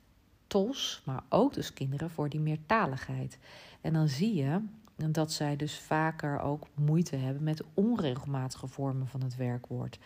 TOS, 0.47 1.01
maar 1.05 1.23
ook 1.29 1.53
dus 1.53 1.73
kinderen 1.73 2.09
voor 2.09 2.29
die 2.29 2.39
meertaligheid. 2.39 3.37
En 3.81 3.93
dan 3.93 4.07
zie 4.07 4.35
je 4.35 4.61
dat 4.95 5.31
zij 5.31 5.55
dus 5.55 5.79
vaker 5.79 6.39
ook 6.39 6.67
moeite 6.73 7.15
hebben 7.15 7.43
met 7.43 7.63
onregelmatige 7.73 8.67
vormen 8.67 9.07
van 9.07 9.21
het 9.21 9.35
werkwoord. 9.35 9.99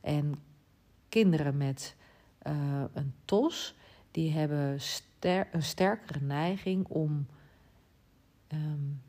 En 0.00 0.34
kinderen 1.08 1.56
met 1.56 1.96
uh, 2.46 2.84
een 2.92 3.14
TOS, 3.24 3.74
die 4.10 4.32
hebben 4.32 4.78
een 5.52 5.62
sterkere 5.62 6.20
neiging 6.20 6.86
om 6.86 7.26
um, 8.52 9.00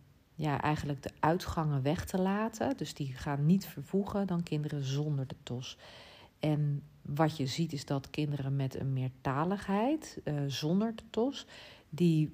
ja, 0.41 0.61
eigenlijk 0.61 1.03
de 1.03 1.11
uitgangen 1.19 1.81
weg 1.81 2.05
te 2.05 2.17
laten. 2.17 2.77
Dus 2.77 2.93
die 2.93 3.13
gaan 3.13 3.45
niet 3.45 3.65
vervoegen 3.65 4.27
dan 4.27 4.43
kinderen 4.43 4.83
zonder 4.83 5.27
de 5.27 5.35
TOS. 5.43 5.77
En 6.39 6.83
wat 7.01 7.37
je 7.37 7.45
ziet 7.45 7.73
is 7.73 7.85
dat 7.85 8.09
kinderen 8.09 8.55
met 8.55 8.79
een 8.79 8.93
meertaligheid, 8.93 10.19
uh, 10.23 10.41
zonder 10.47 10.95
de 10.95 11.03
TOS, 11.09 11.45
die 11.89 12.31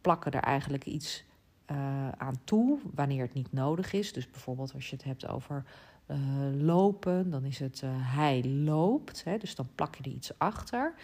plakken 0.00 0.32
er 0.32 0.42
eigenlijk 0.42 0.84
iets 0.84 1.24
uh, 1.70 2.08
aan 2.08 2.40
toe 2.44 2.78
wanneer 2.94 3.22
het 3.22 3.34
niet 3.34 3.52
nodig 3.52 3.92
is. 3.92 4.12
Dus 4.12 4.30
bijvoorbeeld 4.30 4.74
als 4.74 4.90
je 4.90 4.96
het 4.96 5.04
hebt 5.04 5.26
over 5.26 5.64
uh, 6.06 6.16
lopen, 6.60 7.30
dan 7.30 7.44
is 7.44 7.58
het 7.58 7.82
hij 7.86 8.44
loopt. 8.44 9.24
Hè, 9.24 9.38
dus 9.38 9.54
dan 9.54 9.68
plak 9.74 9.94
je 9.94 10.02
er 10.02 10.10
iets 10.16 10.38
achter. 10.38 10.94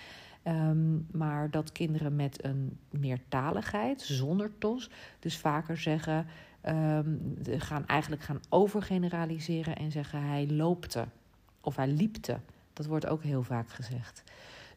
Um, 0.49 1.07
maar 1.13 1.51
dat 1.51 1.73
kinderen 1.73 2.17
met 2.17 2.45
een 2.45 2.79
meertaligheid, 2.91 4.01
zonder 4.01 4.51
tos, 4.59 4.91
dus 5.19 5.37
vaker 5.37 5.77
zeggen, 5.77 6.27
um, 6.69 7.37
gaan 7.45 7.87
eigenlijk 7.87 8.23
gaan 8.23 8.41
overgeneraliseren 8.49 9.77
en 9.77 9.91
zeggen 9.91 10.23
hij 10.23 10.49
loopte 10.51 11.05
of 11.61 11.77
hij 11.77 11.89
liepte. 11.89 12.39
Dat 12.73 12.87
wordt 12.87 13.07
ook 13.07 13.23
heel 13.23 13.43
vaak 13.43 13.69
gezegd. 13.69 14.23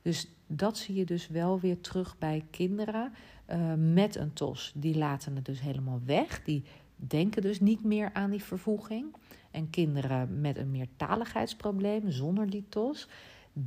Dus 0.02 0.28
dat 0.48 0.78
zie 0.78 0.96
je 0.96 1.06
dus 1.06 1.28
wel 1.28 1.60
weer 1.60 1.82
terug 1.82 2.18
bij 2.18 2.46
kinderen 2.50 3.14
uh, 3.50 3.74
met 3.78 4.16
een 4.16 4.34
TOS. 4.34 4.72
Die 4.76 4.98
laten 4.98 5.36
het 5.36 5.46
dus 5.46 5.62
helemaal 5.62 6.02
weg. 6.06 6.44
Die 6.44 6.64
denken 6.96 7.42
dus 7.42 7.60
niet 7.60 7.84
meer 7.84 8.10
aan 8.14 8.30
die 8.30 8.44
vervoeging. 8.44 9.16
En 9.52 9.70
kinderen 9.70 10.42
met 10.42 10.58
een 10.58 10.72
meertaligheidsprobleem 10.72 12.12
zonder 12.12 12.50
die 12.50 12.66
TOS, 12.70 13.08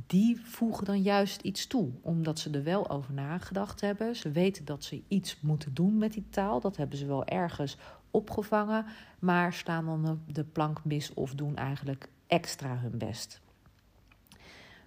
die 0.07 0.41
voegen 0.43 0.85
dan 0.85 1.01
juist 1.01 1.41
iets 1.41 1.67
toe, 1.67 1.89
omdat 2.01 2.39
ze 2.39 2.49
er 2.49 2.63
wel 2.63 2.89
over 2.89 3.13
nagedacht 3.13 3.81
hebben. 3.81 4.15
Ze 4.15 4.31
weten 4.31 4.65
dat 4.65 4.83
ze 4.83 5.03
iets 5.07 5.37
moeten 5.41 5.73
doen 5.73 5.97
met 5.97 6.13
die 6.13 6.25
taal. 6.29 6.59
Dat 6.59 6.77
hebben 6.77 6.97
ze 6.97 7.05
wel 7.05 7.25
ergens 7.25 7.77
opgevangen, 8.11 8.85
maar 9.19 9.53
staan 9.53 9.85
dan 9.85 10.21
de 10.27 10.43
plank 10.43 10.85
mis 10.85 11.13
of 11.13 11.35
doen 11.35 11.55
eigenlijk 11.55 12.09
extra 12.27 12.77
hun 12.77 12.97
best. 12.97 13.41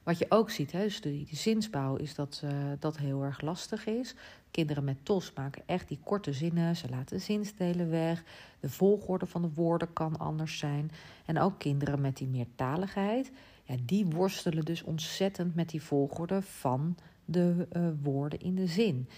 Wat 0.07 0.19
je 0.19 0.27
ook 0.29 0.51
ziet, 0.51 0.73
hè, 0.73 0.83
dus 0.83 1.01
de, 1.01 1.27
zinsbouw, 1.31 1.97
is 1.97 2.15
dat 2.15 2.43
uh, 2.45 2.51
dat 2.79 2.97
heel 2.97 3.23
erg 3.23 3.41
lastig 3.41 3.87
is. 3.87 4.15
Kinderen 4.51 4.85
met 4.85 5.05
TOS 5.05 5.33
maken 5.35 5.63
echt 5.67 5.89
die 5.89 5.99
korte 6.05 6.33
zinnen. 6.33 6.77
Ze 6.77 6.89
laten 6.89 7.21
zinsdelen 7.21 7.91
weg. 7.91 8.25
De 8.61 8.71
volgorde 8.71 9.27
van 9.27 9.43
de 9.43 9.51
woorden 9.55 9.93
kan 9.93 10.19
anders 10.19 10.59
zijn. 10.59 10.91
En 11.25 11.41
ook 11.41 11.59
kinderen 11.59 12.01
met 12.01 12.17
die 12.17 12.27
meertaligheid, 12.27 13.33
ja, 13.67 13.77
die 13.85 14.07
worstelen 14.07 14.65
dus 14.65 14.83
ontzettend 14.83 15.55
met 15.55 15.69
die 15.69 15.83
volgorde 15.83 16.43
van 16.43 16.97
de 17.25 17.69
uh, 17.77 17.89
woorden 18.03 18.41
in 18.41 18.55
de 18.55 18.67
zin. 18.67 19.09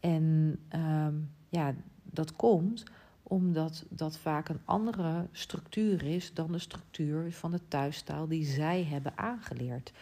En 0.00 0.58
uh, 0.74 1.06
ja, 1.48 1.74
dat 2.02 2.36
komt 2.36 2.84
omdat 3.22 3.84
dat 3.88 4.18
vaak 4.18 4.48
een 4.48 4.60
andere 4.64 5.26
structuur 5.32 6.02
is 6.02 6.34
dan 6.34 6.52
de 6.52 6.58
structuur 6.58 7.32
van 7.32 7.50
de 7.50 7.60
thuistaal 7.68 8.28
die 8.28 8.44
zij 8.44 8.84
hebben 8.84 9.18
aangeleerd. 9.18 9.92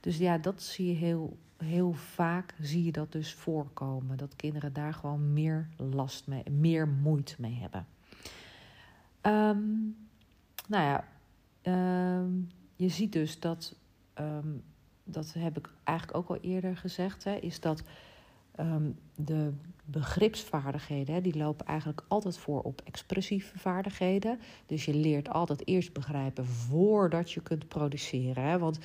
Dus 0.00 0.18
ja, 0.18 0.38
dat 0.38 0.62
zie 0.62 0.86
je 0.86 0.94
heel, 0.94 1.36
heel 1.56 1.92
vaak, 1.92 2.54
zie 2.60 2.84
je 2.84 2.92
dat 2.92 3.12
dus 3.12 3.34
voorkomen. 3.34 4.16
Dat 4.16 4.36
kinderen 4.36 4.72
daar 4.72 4.94
gewoon 4.94 5.32
meer 5.32 5.68
last 5.76 6.26
mee, 6.26 6.42
meer 6.50 6.88
moeite 6.88 7.34
mee 7.38 7.58
hebben. 7.60 7.86
Um, 9.22 9.96
nou 10.68 10.84
ja, 10.84 11.04
um, 12.20 12.48
je 12.78 12.88
ziet 12.88 13.12
dus 13.12 13.40
dat, 13.40 13.74
um, 14.20 14.62
dat 15.04 15.32
heb 15.38 15.58
ik 15.58 15.68
eigenlijk 15.84 16.18
ook 16.18 16.28
al 16.28 16.40
eerder 16.40 16.76
gezegd, 16.76 17.24
hè, 17.24 17.34
is 17.34 17.60
dat 17.60 17.82
de 19.14 19.52
begripsvaardigheden, 19.84 21.14
hè, 21.14 21.20
die 21.20 21.36
lopen 21.36 21.66
eigenlijk 21.66 22.02
altijd 22.08 22.38
voor 22.38 22.62
op 22.62 22.82
expressieve 22.84 23.58
vaardigheden. 23.58 24.40
Dus 24.66 24.84
je 24.84 24.94
leert 24.94 25.28
altijd 25.28 25.66
eerst 25.66 25.92
begrijpen 25.92 26.46
voordat 26.46 27.32
je 27.32 27.40
kunt 27.40 27.68
produceren. 27.68 28.42
Hè, 28.42 28.58
want 28.58 28.78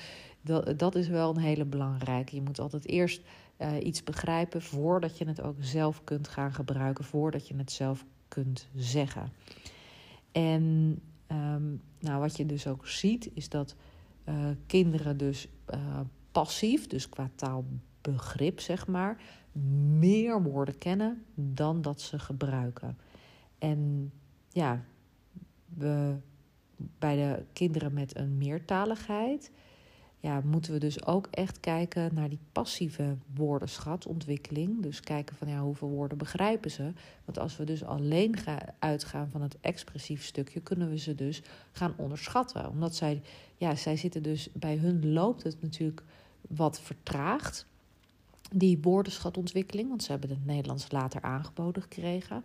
dat, 0.76 0.94
is 0.94 1.08
wel 1.08 1.30
een 1.30 1.42
hele 1.42 1.64
belangrijke. 1.64 2.34
Je 2.34 2.42
moet 2.42 2.58
altijd 2.58 2.88
eerst 2.88 3.22
uh, 3.58 3.84
iets 3.84 4.04
begrijpen 4.04 4.62
voordat 4.62 5.18
je 5.18 5.26
het 5.26 5.42
ook 5.42 5.56
zelf 5.60 6.04
kunt 6.04 6.28
gaan 6.28 6.52
gebruiken, 6.52 7.04
voordat 7.04 7.48
je 7.48 7.56
het 7.56 7.72
zelf 7.72 8.04
kunt 8.28 8.68
zeggen. 8.74 9.32
En 10.32 10.98
um, 11.30 11.82
nou, 11.98 12.20
wat 12.20 12.36
je 12.36 12.46
dus 12.46 12.66
ook 12.66 12.86
ziet, 12.86 13.30
is 13.34 13.48
dat 13.48 13.74
uh, 14.28 14.34
kinderen 14.66 15.16
dus 15.16 15.48
uh, 15.74 16.00
passief, 16.32 16.86
dus 16.86 17.08
qua 17.08 17.30
taalbegrip 17.34 18.60
zeg 18.60 18.86
maar, 18.86 19.22
meer 19.98 20.42
woorden 20.42 20.78
kennen 20.78 21.24
dan 21.34 21.82
dat 21.82 22.00
ze 22.00 22.18
gebruiken. 22.18 22.98
En 23.58 24.12
ja, 24.48 24.84
we, 25.74 26.16
bij 26.76 27.16
de 27.16 27.44
kinderen 27.52 27.92
met 27.92 28.16
een 28.16 28.38
meertaligheid 28.38 29.50
ja, 30.24 30.40
moeten 30.44 30.72
we 30.72 30.78
dus 30.78 31.06
ook 31.06 31.28
echt 31.30 31.60
kijken 31.60 32.14
naar 32.14 32.28
die 32.28 32.38
passieve 32.52 33.16
woordenschatontwikkeling. 33.34 34.82
Dus 34.82 35.00
kijken 35.00 35.36
van 35.36 35.48
ja, 35.48 35.60
hoeveel 35.60 35.88
woorden 35.88 36.18
begrijpen 36.18 36.70
ze. 36.70 36.92
Want 37.24 37.38
als 37.38 37.56
we 37.56 37.64
dus 37.64 37.84
alleen 37.84 38.36
gaan 38.36 38.58
uitgaan 38.78 39.28
van 39.30 39.42
het 39.42 39.56
expressief 39.60 40.24
stukje, 40.24 40.60
kunnen 40.60 40.90
we 40.90 40.98
ze 40.98 41.14
dus 41.14 41.42
gaan 41.72 41.94
onderschatten. 41.96 42.68
Omdat 42.68 42.94
zij, 42.94 43.22
ja, 43.56 43.74
zij 43.74 43.96
zitten 43.96 44.22
dus, 44.22 44.48
bij 44.52 44.76
hun 44.76 45.12
loopt 45.12 45.42
het 45.42 45.62
natuurlijk 45.62 46.02
wat 46.48 46.80
vertraagd. 46.80 47.66
Die 48.52 48.78
woordenschatontwikkeling, 48.82 49.88
want 49.88 50.02
ze 50.02 50.10
hebben 50.10 50.30
het 50.30 50.46
Nederlands 50.46 50.90
later 50.90 51.22
aangeboden 51.22 51.82
gekregen. 51.82 52.42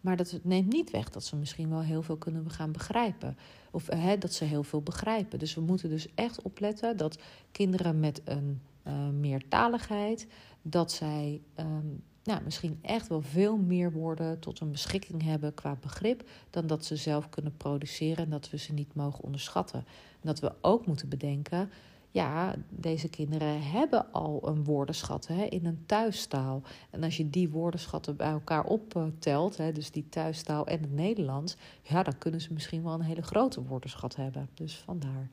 Maar 0.00 0.16
dat 0.16 0.38
neemt 0.42 0.72
niet 0.72 0.90
weg 0.90 1.10
dat 1.10 1.24
ze 1.24 1.36
misschien 1.36 1.68
wel 1.68 1.82
heel 1.82 2.02
veel 2.02 2.16
kunnen 2.16 2.50
gaan 2.50 2.72
begrijpen. 2.72 3.36
Of 3.70 3.86
hè, 3.86 4.18
dat 4.18 4.32
ze 4.32 4.44
heel 4.44 4.62
veel 4.62 4.82
begrijpen. 4.82 5.38
Dus 5.38 5.54
we 5.54 5.60
moeten 5.60 5.88
dus 5.88 6.14
echt 6.14 6.42
opletten 6.42 6.96
dat 6.96 7.18
kinderen 7.52 8.00
met 8.00 8.20
een 8.24 8.60
uh, 8.86 9.08
meertaligheid, 9.08 10.26
dat 10.62 10.92
zij 10.92 11.40
um, 11.60 12.02
nou, 12.28 12.42
misschien 12.44 12.78
echt 12.82 13.08
wel 13.08 13.22
veel 13.22 13.56
meer 13.56 13.92
woorden 13.92 14.38
tot 14.38 14.58
hun 14.58 14.70
beschikking 14.70 15.22
hebben 15.22 15.54
qua 15.54 15.76
begrip 15.80 16.28
dan 16.50 16.66
dat 16.66 16.84
ze 16.84 16.96
zelf 16.96 17.28
kunnen 17.28 17.56
produceren 17.56 18.24
en 18.24 18.30
dat 18.30 18.50
we 18.50 18.58
ze 18.58 18.72
niet 18.72 18.94
mogen 18.94 19.24
onderschatten. 19.24 19.78
En 20.20 20.26
dat 20.26 20.40
we 20.40 20.52
ook 20.60 20.86
moeten 20.86 21.08
bedenken 21.08 21.70
ja, 22.18 22.54
deze 22.68 23.08
kinderen 23.08 23.62
hebben 23.62 24.12
al 24.12 24.40
een 24.44 24.64
woordenschat 24.64 25.26
hè, 25.26 25.44
in 25.44 25.66
een 25.66 25.82
thuistaal. 25.86 26.62
En 26.90 27.02
als 27.02 27.16
je 27.16 27.30
die 27.30 27.48
woordenschatten 27.48 28.16
bij 28.16 28.30
elkaar 28.30 28.64
optelt, 28.64 29.56
hè, 29.56 29.72
dus 29.72 29.90
die 29.90 30.08
thuistaal 30.08 30.66
en 30.66 30.80
het 30.80 30.92
Nederlands, 30.92 31.56
ja, 31.82 32.02
dan 32.02 32.18
kunnen 32.18 32.40
ze 32.40 32.52
misschien 32.52 32.82
wel 32.82 32.92
een 32.92 33.00
hele 33.00 33.22
grote 33.22 33.62
woordenschat 33.62 34.16
hebben. 34.16 34.48
Dus 34.54 34.76
vandaar. 34.76 35.28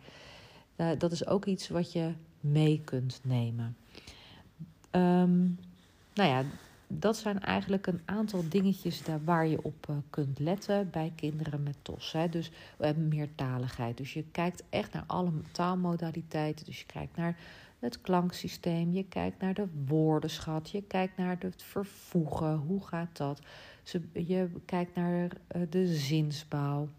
dat 0.97 1.11
is 1.11 1.27
ook 1.27 1.45
iets 1.45 1.69
wat 1.69 1.91
je 1.91 2.13
mee 2.39 2.81
kunt 2.83 3.19
nemen. 3.23 3.77
Um, 4.91 5.59
nou 6.13 6.29
ja, 6.29 6.43
dat 6.87 7.17
zijn 7.17 7.39
eigenlijk 7.39 7.87
een 7.87 8.01
aantal 8.05 8.43
dingetjes 8.49 9.03
daar 9.03 9.23
waar 9.23 9.47
je 9.47 9.63
op 9.63 9.87
uh, 9.89 9.95
kunt 10.09 10.39
letten 10.39 10.89
bij 10.89 11.13
kinderen 11.15 11.63
met 11.63 11.77
TOS. 11.81 12.11
Hè. 12.11 12.29
Dus 12.29 12.51
uh, 12.81 12.89
meertaligheid. 12.91 13.97
Dus 13.97 14.13
je 14.13 14.23
kijkt 14.31 14.63
echt 14.69 14.93
naar 14.93 15.03
alle 15.07 15.31
taalmodaliteiten. 15.51 16.65
Dus 16.65 16.79
je 16.79 16.85
kijkt 16.85 17.15
naar 17.15 17.37
het 17.79 18.01
klanksysteem, 18.01 18.91
je 18.91 19.03
kijkt 19.03 19.41
naar 19.41 19.53
de 19.53 19.67
woordenschat, 19.85 20.69
je 20.69 20.81
kijkt 20.81 21.17
naar 21.17 21.35
het 21.39 21.63
vervoegen. 21.63 22.55
Hoe 22.55 22.85
gaat 22.85 23.17
dat? 23.17 23.41
Je 24.13 24.49
kijkt 24.65 24.95
naar 24.95 25.31
uh, 25.55 25.61
de 25.69 25.87
zinsbouw. 25.87 26.89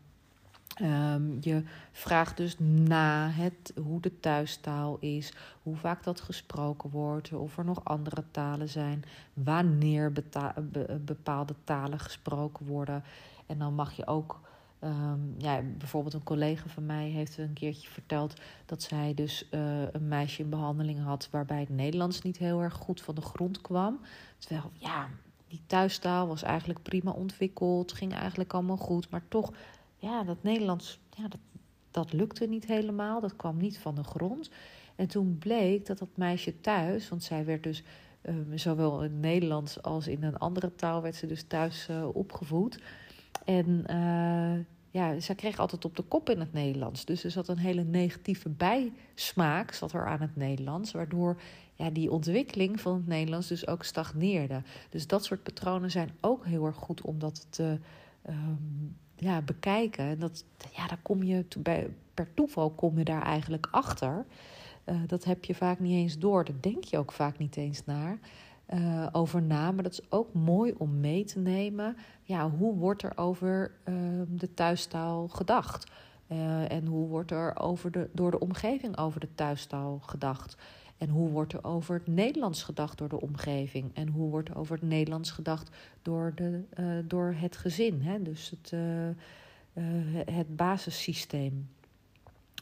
Um, 0.82 1.36
je 1.40 1.62
vraagt 1.92 2.36
dus 2.36 2.58
na 2.58 3.28
het, 3.28 3.72
hoe 3.82 4.00
de 4.00 4.20
thuistaal 4.20 4.96
is, 5.00 5.32
hoe 5.62 5.76
vaak 5.76 6.02
dat 6.02 6.20
gesproken 6.20 6.90
wordt, 6.90 7.32
of 7.32 7.58
er 7.58 7.64
nog 7.64 7.84
andere 7.84 8.24
talen 8.30 8.68
zijn, 8.68 9.04
wanneer 9.32 10.12
bepaalde 11.04 11.54
talen 11.64 11.98
gesproken 11.98 12.66
worden. 12.66 13.04
En 13.46 13.58
dan 13.58 13.74
mag 13.74 13.92
je 13.92 14.06
ook, 14.06 14.40
um, 14.80 15.34
ja, 15.38 15.60
bijvoorbeeld 15.78 16.14
een 16.14 16.22
collega 16.22 16.68
van 16.68 16.86
mij 16.86 17.08
heeft 17.08 17.38
een 17.38 17.52
keertje 17.52 17.88
verteld 17.88 18.40
dat 18.66 18.82
zij 18.82 19.14
dus 19.14 19.48
uh, 19.50 19.82
een 19.92 20.08
meisje 20.08 20.42
in 20.42 20.50
behandeling 20.50 21.02
had 21.02 21.28
waarbij 21.30 21.60
het 21.60 21.68
Nederlands 21.68 22.22
niet 22.22 22.38
heel 22.38 22.62
erg 22.62 22.74
goed 22.74 23.00
van 23.00 23.14
de 23.14 23.20
grond 23.20 23.60
kwam. 23.60 24.00
Terwijl, 24.38 24.70
ja, 24.72 25.08
die 25.48 25.62
thuistaal 25.66 26.26
was 26.26 26.42
eigenlijk 26.42 26.82
prima 26.82 27.10
ontwikkeld, 27.10 27.92
ging 27.92 28.14
eigenlijk 28.14 28.52
allemaal 28.52 28.76
goed, 28.76 29.10
maar 29.10 29.22
toch 29.28 29.52
ja, 29.96 30.24
dat 30.24 30.42
Nederlands, 30.42 31.00
ja, 31.10 31.28
dat, 31.28 31.40
dat 31.90 32.12
lukte 32.12 32.46
niet 32.46 32.66
helemaal. 32.66 33.20
Dat 33.20 33.36
kwam 33.36 33.56
niet 33.56 33.78
van 33.78 33.94
de 33.94 34.04
grond. 34.04 34.50
En 34.96 35.08
toen 35.08 35.38
bleek 35.38 35.86
dat 35.86 35.98
dat 35.98 36.16
meisje 36.16 36.60
thuis, 36.60 37.08
want 37.08 37.22
zij 37.22 37.44
werd 37.44 37.62
dus 37.62 37.82
um, 38.22 38.58
zowel 38.58 39.04
in 39.04 39.20
Nederlands 39.20 39.82
als 39.82 40.06
in 40.06 40.22
een 40.22 40.38
andere 40.38 40.74
taal, 40.74 41.02
werd 41.02 41.14
ze 41.14 41.26
dus 41.26 41.42
thuis 41.42 41.88
uh, 41.90 42.08
opgevoed. 42.12 42.78
En 43.44 43.84
uh, 43.90 44.64
ja, 44.90 45.20
zij 45.20 45.34
kreeg 45.34 45.58
altijd 45.58 45.84
op 45.84 45.96
de 45.96 46.02
kop 46.02 46.30
in 46.30 46.40
het 46.40 46.52
Nederlands. 46.52 47.04
Dus 47.04 47.24
er 47.24 47.30
zat 47.30 47.48
een 47.48 47.58
hele 47.58 47.84
negatieve 47.84 48.48
bijsmaak 48.48 49.72
zat 49.72 49.92
er 49.92 50.06
aan 50.06 50.20
het 50.20 50.36
Nederlands, 50.36 50.92
waardoor 50.92 51.40
ja, 51.74 51.90
die 51.90 52.10
ontwikkeling 52.10 52.80
van 52.80 52.94
het 52.94 53.06
Nederlands 53.06 53.48
dus 53.48 53.66
ook 53.66 53.84
stagneerde. 53.84 54.62
Dus 54.90 55.06
dat 55.06 55.24
soort 55.24 55.42
patronen 55.42 55.90
zijn 55.90 56.10
ook 56.20 56.44
heel 56.44 56.66
erg 56.66 56.76
goed 56.76 57.00
om 57.00 57.18
dat 57.18 57.46
te, 57.50 57.78
um, 58.28 58.96
ja, 59.16 59.42
bekijken. 59.42 60.18
Dat, 60.18 60.44
ja, 60.72 60.86
daar 60.86 61.00
kom 61.02 61.22
je 61.22 61.44
per 62.14 62.34
toeval 62.34 62.70
kom 62.70 62.98
je 62.98 63.04
daar 63.04 63.22
eigenlijk 63.22 63.68
achter. 63.70 64.24
Uh, 64.84 65.00
dat 65.06 65.24
heb 65.24 65.44
je 65.44 65.54
vaak 65.54 65.80
niet 65.80 65.92
eens 65.92 66.18
door. 66.18 66.44
Daar 66.44 66.60
denk 66.60 66.84
je 66.84 66.98
ook 66.98 67.12
vaak 67.12 67.38
niet 67.38 67.56
eens 67.56 67.84
naar. 67.84 68.18
Uh, 68.74 69.06
over 69.12 69.42
na. 69.42 69.72
Maar 69.72 69.82
dat 69.82 69.92
is 69.92 70.10
ook 70.10 70.34
mooi 70.34 70.74
om 70.78 71.00
mee 71.00 71.24
te 71.24 71.38
nemen. 71.38 71.96
Ja, 72.22 72.50
hoe 72.50 72.74
wordt 72.74 73.02
er 73.02 73.12
over 73.16 73.72
uh, 73.84 73.94
de 74.28 74.54
thuistaal 74.54 75.28
gedacht? 75.28 75.90
Uh, 76.32 76.70
en 76.70 76.86
hoe 76.86 77.08
wordt 77.08 77.30
er 77.30 77.58
over 77.58 77.90
de, 77.90 78.08
door 78.12 78.30
de 78.30 78.40
omgeving 78.40 78.98
over 78.98 79.20
de 79.20 79.34
thuistaal 79.34 79.98
gedacht? 79.98 80.56
En 80.98 81.08
hoe 81.08 81.28
wordt 81.28 81.52
er 81.52 81.64
over 81.64 81.94
het 81.94 82.06
Nederlands 82.06 82.62
gedacht 82.62 82.98
door 82.98 83.08
de 83.08 83.20
omgeving? 83.20 83.90
En 83.94 84.08
hoe 84.08 84.30
wordt 84.30 84.48
er 84.48 84.56
over 84.56 84.74
het 84.74 84.88
Nederlands 84.88 85.30
gedacht 85.30 85.76
door, 86.02 86.32
de, 86.34 86.62
uh, 86.80 86.98
door 87.04 87.34
het 87.38 87.56
gezin? 87.56 88.02
Hè? 88.02 88.22
Dus 88.22 88.50
het, 88.50 88.72
uh, 88.72 89.08
uh, 89.08 89.14
het 90.30 90.56
basissysteem. 90.56 91.68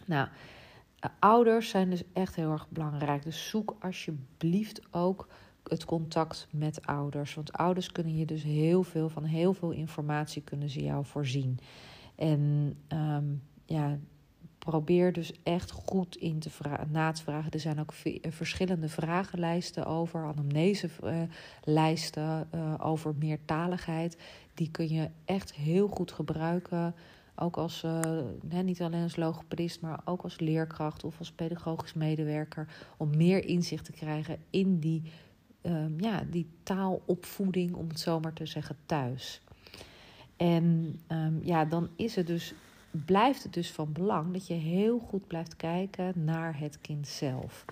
Nou, 0.05 0.29
ouders 1.19 1.69
zijn 1.69 1.91
dus 1.91 2.03
echt 2.13 2.35
heel 2.35 2.51
erg 2.53 2.69
belangrijk. 2.69 3.23
Dus 3.23 3.49
zoek 3.49 3.77
alsjeblieft 3.81 4.81
ook 4.91 5.29
het 5.69 5.85
contact 5.85 6.49
met 6.51 6.87
ouders. 6.87 7.35
Want 7.35 7.53
ouders 7.53 7.93
kunnen 7.93 8.17
je 8.17 8.27
dus 8.27 8.43
heel 8.43 8.83
veel 8.83 9.09
van 9.09 9.25
heel 9.25 9.55
veel 9.55 9.71
informatie 9.71 10.43
kunnen 10.43 10.69
ze 10.69 10.83
jou 10.83 11.05
voorzien. 11.05 11.59
En 12.15 12.75
um, 12.89 13.43
ja, 13.65 13.99
probeer 14.65 15.13
dus 15.13 15.33
echt 15.43 15.71
goed 15.71 16.17
in 16.17 16.39
te 16.39 16.51
na 16.91 17.13
te 17.13 17.23
vragen. 17.23 17.51
Er 17.51 17.61
zijn 17.61 17.81
ook 17.81 17.93
eh, 17.93 18.31
verschillende 18.31 18.89
vragenlijsten 18.89 19.87
over, 19.87 20.25
anamneselijsten 20.25 22.49
uh, 22.55 22.75
over 22.79 23.15
meertaligheid. 23.19 24.19
Die 24.55 24.71
kun 24.71 24.89
je 24.89 25.09
echt 25.25 25.55
heel 25.55 25.89
goed 25.89 26.13
gebruiken. 26.13 26.95
Ook 27.37 27.57
als, 27.57 27.85
niet 28.65 28.83
alleen 28.83 29.03
als 29.03 29.17
logopedist, 29.17 29.81
maar 29.81 30.01
ook 30.05 30.23
als 30.23 30.41
leerkracht 30.41 31.05
of 31.05 31.19
als 31.19 31.33
pedagogisch 31.33 31.95
medewerker. 31.95 32.69
Om 32.97 33.17
meer 33.17 33.45
inzicht 33.45 33.85
te 33.85 33.93
krijgen 33.93 34.39
in 34.51 34.79
die, 34.79 35.03
um, 35.63 36.01
ja, 36.01 36.25
die 36.31 36.47
taalopvoeding, 36.63 37.75
om 37.75 37.89
het 37.89 38.01
zo 38.01 38.21
maar 38.21 38.33
te 38.33 38.47
zeggen, 38.47 38.77
thuis. 38.87 39.41
En 40.37 40.99
um, 41.09 41.41
ja, 41.43 41.65
dan 41.65 41.89
is 41.97 42.17
het 42.17 42.27
dus 42.27 42.55
blijft 43.05 43.43
het 43.43 43.53
dus 43.53 43.71
van 43.71 43.93
belang 43.93 44.33
dat 44.33 44.47
je 44.47 44.55
heel 44.55 44.99
goed 44.99 45.27
blijft 45.27 45.57
kijken 45.57 46.25
naar 46.25 46.59
het 46.59 46.81
kind 46.81 47.09
zelf. 47.09 47.65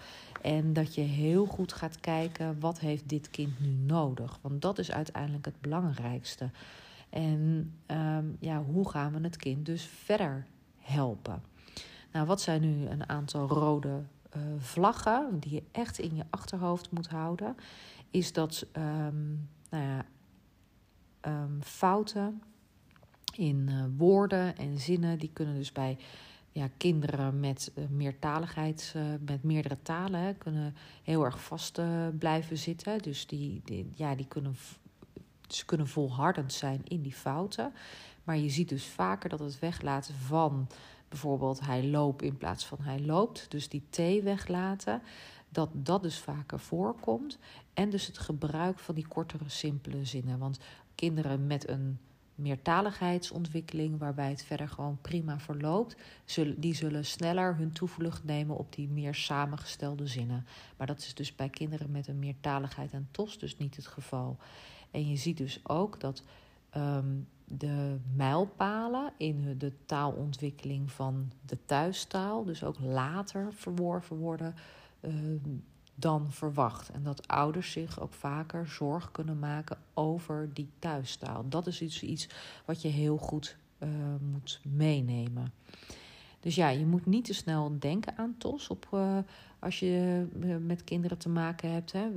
En 0.43 0.73
dat 0.73 0.95
je 0.95 1.01
heel 1.01 1.47
goed 1.47 1.73
gaat 1.73 2.01
kijken 2.01 2.61
wat 2.61 2.81
heeft 2.81 3.09
dit 3.09 3.31
kind 3.31 3.61
nu 3.61 3.69
nodig. 3.69 4.39
Want 4.41 4.63
dat 4.63 4.79
is 4.79 4.91
uiteindelijk 4.91 5.45
het 5.45 5.61
belangrijkste. 5.61 6.51
En 7.11 7.73
um, 7.87 8.37
ja, 8.41 8.63
hoe 8.63 8.91
gaan 8.91 9.13
we 9.13 9.21
het 9.21 9.37
kind 9.37 9.67
dus 9.67 9.85
verder 9.85 10.47
helpen? 10.79 11.43
Nou, 12.13 12.27
wat 12.27 12.41
zijn 12.41 12.61
nu 12.61 12.87
een 12.87 13.09
aantal 13.09 13.49
rode 13.49 14.03
uh, 14.37 14.43
vlaggen 14.59 15.39
die 15.41 15.53
je 15.53 15.63
echt 15.73 15.99
in 15.99 16.17
je 16.17 16.25
achterhoofd 16.31 16.91
moet 16.91 17.09
houden? 17.09 17.57
Is 18.11 18.33
dat 18.33 18.67
um, 18.77 19.49
nou 19.71 19.85
ja, 19.85 20.05
um, 21.27 21.59
fouten 21.63 22.43
in 23.37 23.67
uh, 23.71 23.85
woorden 23.97 24.57
en 24.57 24.79
zinnen. 24.79 25.19
Die 25.19 25.31
kunnen 25.33 25.55
dus 25.55 25.73
bij 25.73 25.99
ja, 26.53 26.69
kinderen 26.77 27.41
met 27.41 27.73
uh, 27.75 27.85
meertaligheid, 27.89 28.95
uh, 28.97 29.03
met 29.27 29.43
meerdere 29.43 29.79
talen, 29.83 30.39
kunnen 30.39 30.75
heel 31.03 31.25
erg 31.25 31.43
vast 31.43 31.81
blijven 32.19 32.59
zitten. 32.59 32.99
Dus 32.99 33.27
die, 33.27 33.61
die, 33.65 33.93
ja, 33.95 34.15
die 34.15 34.27
kunnen, 34.27 34.57
ze 35.49 35.65
kunnen 35.65 35.89
volhardend 35.89 36.53
zijn 36.53 36.81
in 36.85 37.03
die 37.03 37.15
fouten. 37.15 37.73
Maar 38.25 38.37
je 38.37 38.51
ziet 38.51 38.69
dus 38.69 38.87
vaker 38.87 39.29
dat 39.29 39.39
het 39.39 39.59
weglaten 39.59 40.15
van 40.15 40.69
bijvoorbeeld 41.09 41.61
hij 41.61 41.87
loopt 41.87 42.23
in 42.23 42.37
plaats 42.37 42.67
van 42.67 42.79
hij 42.81 43.01
loopt. 43.01 43.51
Dus 43.51 43.69
die 43.69 43.87
T 43.91 43.97
weglaten. 44.23 45.03
Dat 45.49 45.69
dat 45.73 46.03
dus 46.03 46.19
vaker 46.19 46.59
voorkomt. 46.59 47.39
En 47.75 47.91
dus 47.91 48.07
het 48.07 48.19
gebruik 48.19 48.79
van 48.79 48.95
die 48.95 49.07
kortere, 49.09 49.49
simpele 49.49 50.05
zinnen. 50.05 50.39
Want 50.39 50.59
kinderen 50.95 51.47
met 51.47 51.69
een 51.69 51.99
meertaligheidsontwikkeling, 52.35 53.99
waarbij 53.99 54.31
het 54.31 54.43
verder 54.43 54.69
gewoon 54.69 54.99
prima 55.01 55.39
verloopt, 55.39 55.97
zullen, 56.25 56.61
die 56.61 56.75
zullen 56.75 57.05
sneller 57.05 57.57
hun 57.57 57.73
toevlucht 57.73 58.25
nemen 58.25 58.57
op 58.57 58.75
die 58.75 58.89
meer 58.89 59.15
samengestelde 59.15 60.07
zinnen. 60.07 60.47
Maar 60.77 60.87
dat 60.87 60.99
is 60.99 61.15
dus 61.15 61.35
bij 61.35 61.49
kinderen 61.49 61.91
met 61.91 62.09
een 62.09 62.19
meertaligheid 62.19 62.93
en 62.93 63.09
TOS 63.11 63.39
dus 63.39 63.59
niet 63.59 63.77
het 63.77 63.87
geval. 63.87 64.37
En 64.91 65.09
je 65.09 65.17
ziet 65.17 65.37
dus 65.37 65.61
ook 65.63 66.01
dat 66.01 66.23
um, 66.77 67.29
de 67.45 67.99
mijlpalen 68.15 69.13
in 69.17 69.59
de 69.59 69.73
taalontwikkeling 69.87 70.91
van 70.93 71.33
de 71.47 71.59
thuistaal, 71.65 72.45
dus 72.45 72.65
ook 72.65 72.79
later 72.81 73.53
verworven 73.53 74.17
worden. 74.17 74.55
Um, 75.01 75.65
dan 75.95 76.33
verwacht. 76.33 76.91
En 76.91 77.03
dat 77.03 77.29
ouders 77.29 77.73
zich 77.73 78.01
ook 78.01 78.13
vaker 78.13 78.67
zorg 78.67 79.11
kunnen 79.11 79.39
maken 79.39 79.79
over 79.95 80.51
die 80.53 80.69
thuistaal. 80.79 81.49
Dat 81.49 81.67
is 81.67 81.83
iets, 81.83 82.03
iets 82.03 82.29
wat 82.65 82.83
je 82.83 82.89
heel 82.89 83.17
goed 83.17 83.57
uh, 83.79 83.89
moet 84.33 84.61
meenemen. 84.63 85.53
Dus 86.41 86.55
ja, 86.55 86.69
je 86.69 86.87
moet 86.87 87.07
niet 87.07 87.25
te 87.25 87.35
snel 87.35 87.77
denken 87.79 88.17
aan 88.17 88.35
TOS 88.39 88.69
op, 88.69 88.89
uh, 88.95 89.19
als 89.59 89.79
je 89.79 90.27
uh, 90.41 90.57
met 90.57 90.85
kinderen 90.85 91.19
te 91.19 91.29
maken 91.29 91.73
hebt 91.73 91.93
hè, 91.93 92.09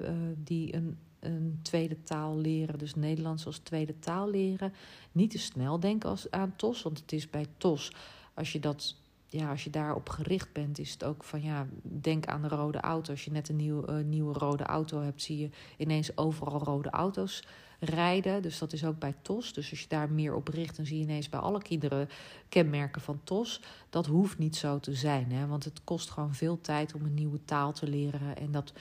die 0.43 0.75
een, 0.75 0.97
een 1.19 1.59
tweede 1.61 2.03
taal 2.03 2.38
leren, 2.38 2.79
dus 2.79 2.95
Nederlands 2.95 3.45
als 3.45 3.57
tweede 3.57 3.99
taal 3.99 4.29
leren. 4.29 4.73
Niet 5.11 5.31
te 5.31 5.38
snel 5.38 5.79
denken 5.79 6.09
als, 6.09 6.31
aan 6.31 6.55
TOS, 6.55 6.81
want 6.81 6.99
het 6.99 7.11
is 7.11 7.29
bij 7.29 7.45
TOS, 7.57 7.91
als 8.33 8.51
je 8.51 8.59
dat 8.59 8.95
ja, 9.36 9.50
als 9.50 9.63
je 9.63 9.69
daarop 9.69 10.10
gericht 10.10 10.54
bent, 10.54 10.80
is 10.80 10.91
het 10.91 11.04
ook 11.04 11.24
van 11.24 11.41
ja, 11.41 11.67
denk 11.82 12.26
aan 12.26 12.41
de 12.41 12.48
rode 12.48 12.80
auto. 12.80 13.12
Als 13.12 13.26
je 13.26 13.32
net 13.32 13.50
een 13.50 13.56
nieuw, 13.56 13.89
uh, 13.89 14.04
nieuwe 14.06 14.34
rode 14.34 14.63
auto 14.63 15.02
hebt, 15.02 15.21
zie 15.21 15.38
je 15.38 15.50
ineens 15.78 16.17
overal 16.17 16.60
rode 16.60 16.89
auto's 16.89 17.43
rijden. 17.80 18.41
Dus 18.41 18.60
dat 18.60 18.74
is 18.74 18.86
ook 18.86 19.00
bij 19.00 19.15
TOS. 19.21 19.54
Dus 19.54 19.69
als 19.69 19.82
je 19.82 19.88
daar 19.88 20.12
meer 20.12 20.36
op 20.36 20.48
richt, 20.48 20.76
dan 20.76 20.86
zie 20.86 20.98
je 20.98 21.04
ineens 21.04 21.30
bij 21.30 21.39
alle 21.39 21.62
kinderen 21.62 22.10
kenmerken 22.50 23.02
van 23.02 23.19
TOS. 23.24 23.62
Dat 23.89 24.06
hoeft 24.06 24.38
niet 24.38 24.56
zo 24.56 24.80
te 24.80 24.93
zijn, 24.93 25.32
hè? 25.32 25.48
want 25.48 25.63
het 25.63 25.84
kost 25.84 26.10
gewoon 26.10 26.34
veel 26.34 26.62
tijd 26.62 26.93
om 26.93 27.06
een 27.06 27.13
nieuwe 27.13 27.45
taal 27.45 27.74
te 27.74 27.88
leren. 27.88 28.38
En 28.38 28.52
dat, 28.52 28.74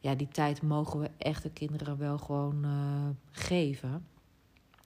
ja, 0.00 0.14
die 0.14 0.28
tijd 0.28 0.62
mogen 0.62 1.00
we 1.00 1.10
echte 1.18 1.50
kinderen 1.50 1.98
wel 1.98 2.18
gewoon 2.18 2.64
uh, 2.64 2.70
geven. 3.30 4.06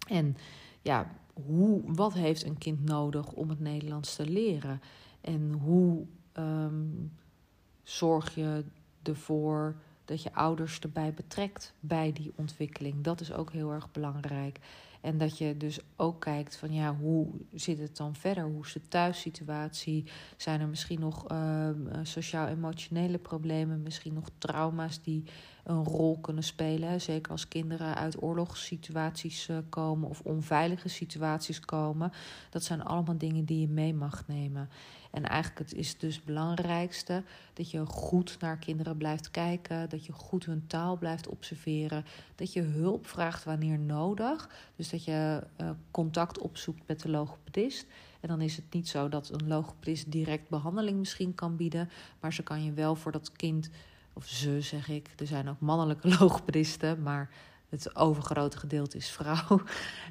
En 0.08 0.36
ja, 0.82 1.10
hoe, 1.46 1.82
wat 1.86 2.12
heeft 2.12 2.44
een 2.44 2.58
kind 2.58 2.84
nodig 2.84 3.32
om 3.32 3.48
het 3.48 3.60
Nederlands 3.60 4.16
te 4.16 4.26
leren? 4.26 4.80
En 5.20 5.52
hoe 5.52 6.06
ehm, 6.32 6.88
zorg 7.82 8.34
je 8.34 8.64
ervoor 9.02 9.76
dat 10.04 10.22
je 10.22 10.34
ouders 10.34 10.78
erbij 10.78 11.14
betrekt 11.14 11.74
bij 11.80 12.12
die 12.12 12.32
ontwikkeling. 12.36 13.04
Dat 13.04 13.20
is 13.20 13.32
ook 13.32 13.52
heel 13.52 13.72
erg 13.72 13.90
belangrijk. 13.90 14.58
En 15.00 15.18
dat 15.18 15.38
je 15.38 15.56
dus 15.56 15.80
ook 15.96 16.20
kijkt 16.20 16.56
van 16.56 16.72
ja, 16.72 16.96
hoe 16.96 17.28
zit 17.54 17.78
het 17.78 17.96
dan 17.96 18.14
verder? 18.14 18.44
Hoe 18.44 18.64
is 18.64 18.72
de 18.72 18.88
thuissituatie? 18.88 20.04
Zijn 20.36 20.60
er 20.60 20.68
misschien 20.68 21.00
nog 21.00 21.28
ehm, 21.28 22.04
sociaal-emotionele 22.04 23.18
problemen? 23.18 23.82
Misschien 23.82 24.14
nog 24.14 24.28
trauma's 24.38 25.02
die 25.02 25.24
een 25.64 25.84
rol 25.84 26.18
kunnen 26.20 26.44
spelen? 26.44 27.00
Zeker 27.00 27.32
als 27.32 27.48
kinderen 27.48 27.94
uit 27.94 28.22
oorlogssituaties 28.22 29.48
uh, 29.48 29.56
komen 29.68 30.08
of 30.08 30.20
onveilige 30.20 30.88
situaties 30.88 31.60
komen. 31.60 32.12
Dat 32.50 32.64
zijn 32.64 32.82
allemaal 32.82 33.18
dingen 33.18 33.44
die 33.44 33.60
je 33.60 33.68
mee 33.68 33.94
mag 33.94 34.26
nemen. 34.26 34.68
En 35.10 35.24
eigenlijk 35.24 35.70
het 35.70 35.78
is 35.78 35.98
dus 35.98 36.14
het 36.14 36.24
belangrijkste 36.24 37.22
dat 37.52 37.70
je 37.70 37.86
goed 37.86 38.36
naar 38.40 38.58
kinderen 38.58 38.96
blijft 38.96 39.30
kijken, 39.30 39.88
dat 39.88 40.06
je 40.06 40.12
goed 40.12 40.44
hun 40.44 40.66
taal 40.66 40.96
blijft 40.96 41.28
observeren, 41.28 42.04
dat 42.34 42.52
je 42.52 42.60
hulp 42.60 43.06
vraagt 43.06 43.44
wanneer 43.44 43.78
nodig. 43.78 44.50
Dus 44.76 44.90
dat 44.90 45.04
je 45.04 45.42
uh, 45.60 45.70
contact 45.90 46.38
opzoekt 46.38 46.82
met 46.86 47.00
de 47.00 47.08
logopedist. 47.08 47.86
En 48.20 48.28
dan 48.28 48.40
is 48.40 48.56
het 48.56 48.64
niet 48.70 48.88
zo 48.88 49.08
dat 49.08 49.28
een 49.28 49.48
logopedist 49.48 50.12
direct 50.12 50.48
behandeling 50.48 50.98
misschien 50.98 51.34
kan 51.34 51.56
bieden, 51.56 51.90
maar 52.20 52.32
ze 52.32 52.42
kan 52.42 52.64
je 52.64 52.72
wel 52.72 52.94
voor 52.94 53.12
dat 53.12 53.32
kind, 53.32 53.70
of 54.12 54.26
ze 54.26 54.60
zeg 54.60 54.88
ik, 54.88 55.08
er 55.16 55.26
zijn 55.26 55.48
ook 55.48 55.60
mannelijke 55.60 56.08
logopedisten, 56.18 57.02
maar 57.02 57.30
het 57.68 57.96
overgrote 57.96 58.58
gedeelte 58.58 58.96
is 58.96 59.08
vrouw. 59.08 59.62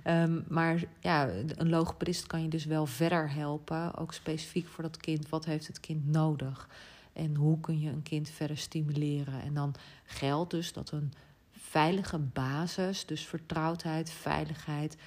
Um, 0.06 0.46
maar 0.58 0.84
ja, 1.00 1.30
een 1.56 1.70
logopedist 1.70 2.28
kan 2.28 2.42
je 2.42 2.48
dus 2.48 2.66
wel 2.66 2.86
verder 2.86 3.32
helpen. 3.32 3.96
Ook 3.96 4.14
specifiek 4.14 4.68
voor 4.68 4.84
dat 4.84 4.98
kind. 4.98 5.30
Wat 5.30 5.46
heeft 5.46 5.68
het 5.68 5.80
kind 5.80 6.08
nodig? 6.08 6.70
En 7.14 7.36
hoe 7.36 7.60
kun 7.60 7.80
je 7.80 7.90
een 7.90 8.04
kind 8.04 8.30
verder 8.30 8.58
stimuleren? 8.58 9.42
En 9.42 9.54
dan 9.54 9.76
geldt 10.06 10.52
dus 10.52 10.74
dat 10.74 10.92
een 10.92 11.14
veilige 11.52 12.18
basis, 12.18 13.06
dus 13.06 13.26
vertrouwdheid, 13.26 14.10
veiligheid, 14.10 14.98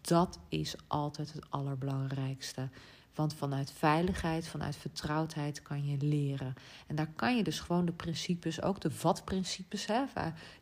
dat 0.00 0.38
is 0.48 0.74
altijd 0.86 1.32
het 1.32 1.50
allerbelangrijkste. 1.50 2.68
Want 3.14 3.34
vanuit 3.34 3.72
veiligheid, 3.72 4.48
vanuit 4.48 4.76
vertrouwdheid 4.76 5.62
kan 5.62 5.86
je 5.86 5.96
leren. 6.00 6.54
En 6.86 6.96
daar 6.96 7.10
kan 7.16 7.36
je 7.36 7.42
dus 7.42 7.60
gewoon 7.60 7.84
de 7.84 7.92
principes, 7.92 8.62
ook 8.62 8.80
de 8.80 8.90
wat-principes, 9.02 9.86
hè, 9.86 10.04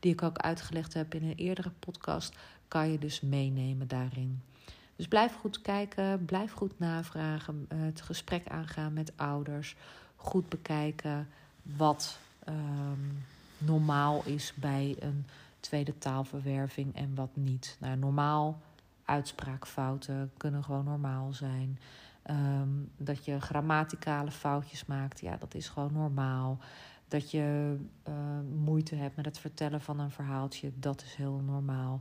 die 0.01 0.13
ik 0.13 0.23
ook 0.23 0.39
uitgelegd 0.39 0.95
heb 0.95 1.15
in 1.15 1.25
een 1.25 1.37
eerdere 1.37 1.71
podcast, 1.79 2.37
kan 2.69 2.91
je 2.91 2.99
dus 2.99 3.21
meenemen 3.21 3.89
daarin. 3.89 4.43
Dus 4.97 5.09
blijf 5.09 5.35
goed 5.35 5.63
kijken, 5.63 6.25
blijf 6.25 6.53
goed 6.53 6.79
navragen, 6.79 7.67
eh, 7.69 7.79
het 7.81 8.01
gesprek 8.01 8.49
aangaan 8.49 8.93
met 8.93 9.13
ouders, 9.17 9.77
goed 10.17 10.49
bekijken 10.49 11.29
wat 11.63 12.19
ehm, 12.45 13.01
normaal 13.59 14.23
is 14.25 14.53
bij 14.55 14.97
een 14.99 15.27
tweede 15.61 15.99
taalverwerving 15.99 16.95
en 16.97 17.15
wat 17.15 17.31
niet. 17.35 17.77
Nou, 17.81 17.97
normaal, 17.97 18.61
uitspraakfouten 19.05 20.33
kunnen 20.37 20.65
gewoon 20.65 20.85
normaal 20.85 21.33
zijn. 21.33 21.79
Ehm, 22.31 22.69
dat 22.97 23.25
je 23.25 23.41
grammaticale 23.41 24.31
foutjes 24.31 24.85
maakt, 24.87 25.21
ja, 25.21 25.37
dat 25.37 25.55
is 25.55 25.69
gewoon 25.69 25.93
normaal. 25.93 26.59
Dat 27.09 27.31
je 27.31 27.77
uh, 28.09 28.15
moeite 28.65 28.95
hebt 28.95 29.17
met 29.17 29.25
het 29.25 29.39
vertellen 29.39 29.81
van 29.81 29.99
een 30.01 30.11
verhaaltje, 30.11 30.73
dat 30.75 31.03
is 31.03 31.15
heel 31.15 31.43
normaal. 31.47 32.01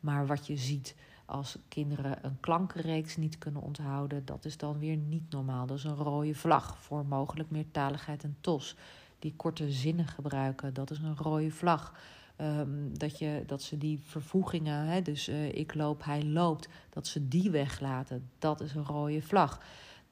Maar 0.00 0.26
wat 0.26 0.46
je 0.46 0.56
ziet 0.56 0.96
als 1.24 1.58
kinderen 1.68 2.18
een 2.22 2.40
klankenreeks 2.40 3.16
niet 3.16 3.38
kunnen 3.38 3.62
onthouden, 3.62 4.24
dat 4.24 4.44
is 4.44 4.56
dan 4.56 4.78
weer 4.78 4.96
niet 4.96 5.30
normaal. 5.30 5.66
Dat 5.66 5.76
is 5.76 5.84
een 5.84 5.94
rode 5.94 6.34
vlag 6.34 6.78
voor 6.78 7.06
mogelijk 7.06 7.50
meertaligheid 7.50 8.22
en 8.22 8.36
tos. 8.40 8.76
Die 9.18 9.34
korte 9.36 9.70
zinnen 9.70 10.06
gebruiken, 10.06 10.74
dat 10.74 10.90
is 10.90 10.98
een 10.98 11.16
rode 11.16 11.50
vlag. 11.50 11.94
Um, 12.40 12.98
dat, 12.98 13.18
je, 13.18 13.42
dat 13.46 13.62
ze 13.62 13.78
die 13.78 14.00
vervoegingen, 14.04 14.86
hè, 14.86 15.02
dus 15.02 15.28
uh, 15.28 15.54
ik 15.54 15.74
loop, 15.74 16.04
hij 16.04 16.24
loopt, 16.24 16.68
dat 16.90 17.06
ze 17.06 17.28
die 17.28 17.50
weglaten. 17.50 18.30
Dat 18.38 18.60
is 18.60 18.74
een 18.74 18.84
rode 18.84 19.22
vlag. 19.22 19.60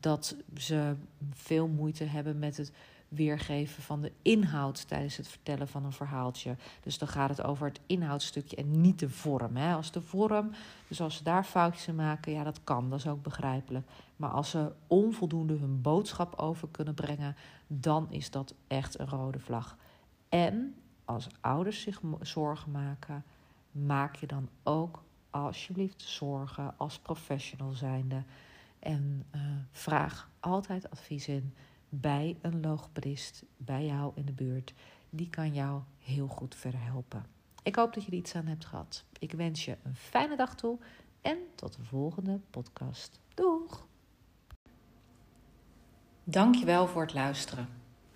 Dat 0.00 0.36
ze 0.56 0.94
veel 1.32 1.68
moeite 1.68 2.04
hebben 2.04 2.38
met 2.38 2.56
het 2.56 2.72
weergeven 3.08 3.82
van 3.82 4.02
de 4.02 4.12
inhoud 4.22 4.88
tijdens 4.88 5.16
het 5.16 5.28
vertellen 5.28 5.68
van 5.68 5.84
een 5.84 5.92
verhaaltje. 5.92 6.56
Dus 6.82 6.98
dan 6.98 7.08
gaat 7.08 7.28
het 7.28 7.42
over 7.42 7.66
het 7.66 7.80
inhoudstukje 7.86 8.56
en 8.56 8.80
niet 8.80 8.98
de 8.98 9.08
vorm. 9.08 9.56
Hè. 9.56 9.74
Als 9.74 9.92
de 9.92 10.00
vorm, 10.00 10.50
dus 10.88 11.00
als 11.00 11.16
ze 11.16 11.22
daar 11.22 11.44
foutjes 11.44 11.86
in 11.86 11.94
maken, 11.94 12.32
ja, 12.32 12.44
dat 12.44 12.60
kan, 12.64 12.90
dat 12.90 12.98
is 12.98 13.06
ook 13.06 13.22
begrijpelijk. 13.22 13.86
Maar 14.16 14.30
als 14.30 14.50
ze 14.50 14.72
onvoldoende 14.86 15.54
hun 15.54 15.80
boodschap 15.80 16.34
over 16.34 16.68
kunnen 16.70 16.94
brengen, 16.94 17.36
dan 17.66 18.06
is 18.10 18.30
dat 18.30 18.54
echt 18.66 18.98
een 18.98 19.08
rode 19.08 19.40
vlag. 19.40 19.76
En 20.28 20.74
als 21.08 21.26
ouders 21.40 21.80
zich 21.80 22.00
zorgen 22.20 22.70
maken, 22.70 23.24
maak 23.70 24.16
je 24.16 24.26
dan 24.26 24.48
ook 24.62 25.02
alsjeblieft 25.30 26.02
zorgen 26.02 26.74
als 26.76 26.98
professional 26.98 27.72
zijnde. 27.72 28.22
En 28.78 29.26
uh, 29.34 29.40
vraag 29.70 30.30
altijd 30.40 30.90
advies 30.90 31.28
in 31.28 31.54
bij 31.88 32.38
een 32.40 32.60
logopedist 32.60 33.44
bij 33.56 33.86
jou 33.86 34.12
in 34.14 34.24
de 34.24 34.32
buurt. 34.32 34.74
Die 35.10 35.30
kan 35.30 35.54
jou 35.54 35.82
heel 35.98 36.26
goed 36.26 36.54
verder 36.54 36.82
helpen. 36.82 37.26
Ik 37.62 37.76
hoop 37.76 37.94
dat 37.94 38.04
je 38.04 38.10
er 38.10 38.16
iets 38.16 38.34
aan 38.34 38.46
hebt 38.46 38.64
gehad. 38.64 39.04
Ik 39.18 39.32
wens 39.32 39.64
je 39.64 39.76
een 39.82 39.96
fijne 39.96 40.36
dag 40.36 40.54
toe 40.54 40.78
en 41.20 41.38
tot 41.54 41.76
de 41.76 41.84
volgende 41.84 42.40
podcast. 42.50 43.20
Doeg! 43.34 43.86
Dankjewel 46.24 46.86
voor 46.86 47.02
het 47.02 47.14
luisteren. 47.14 47.68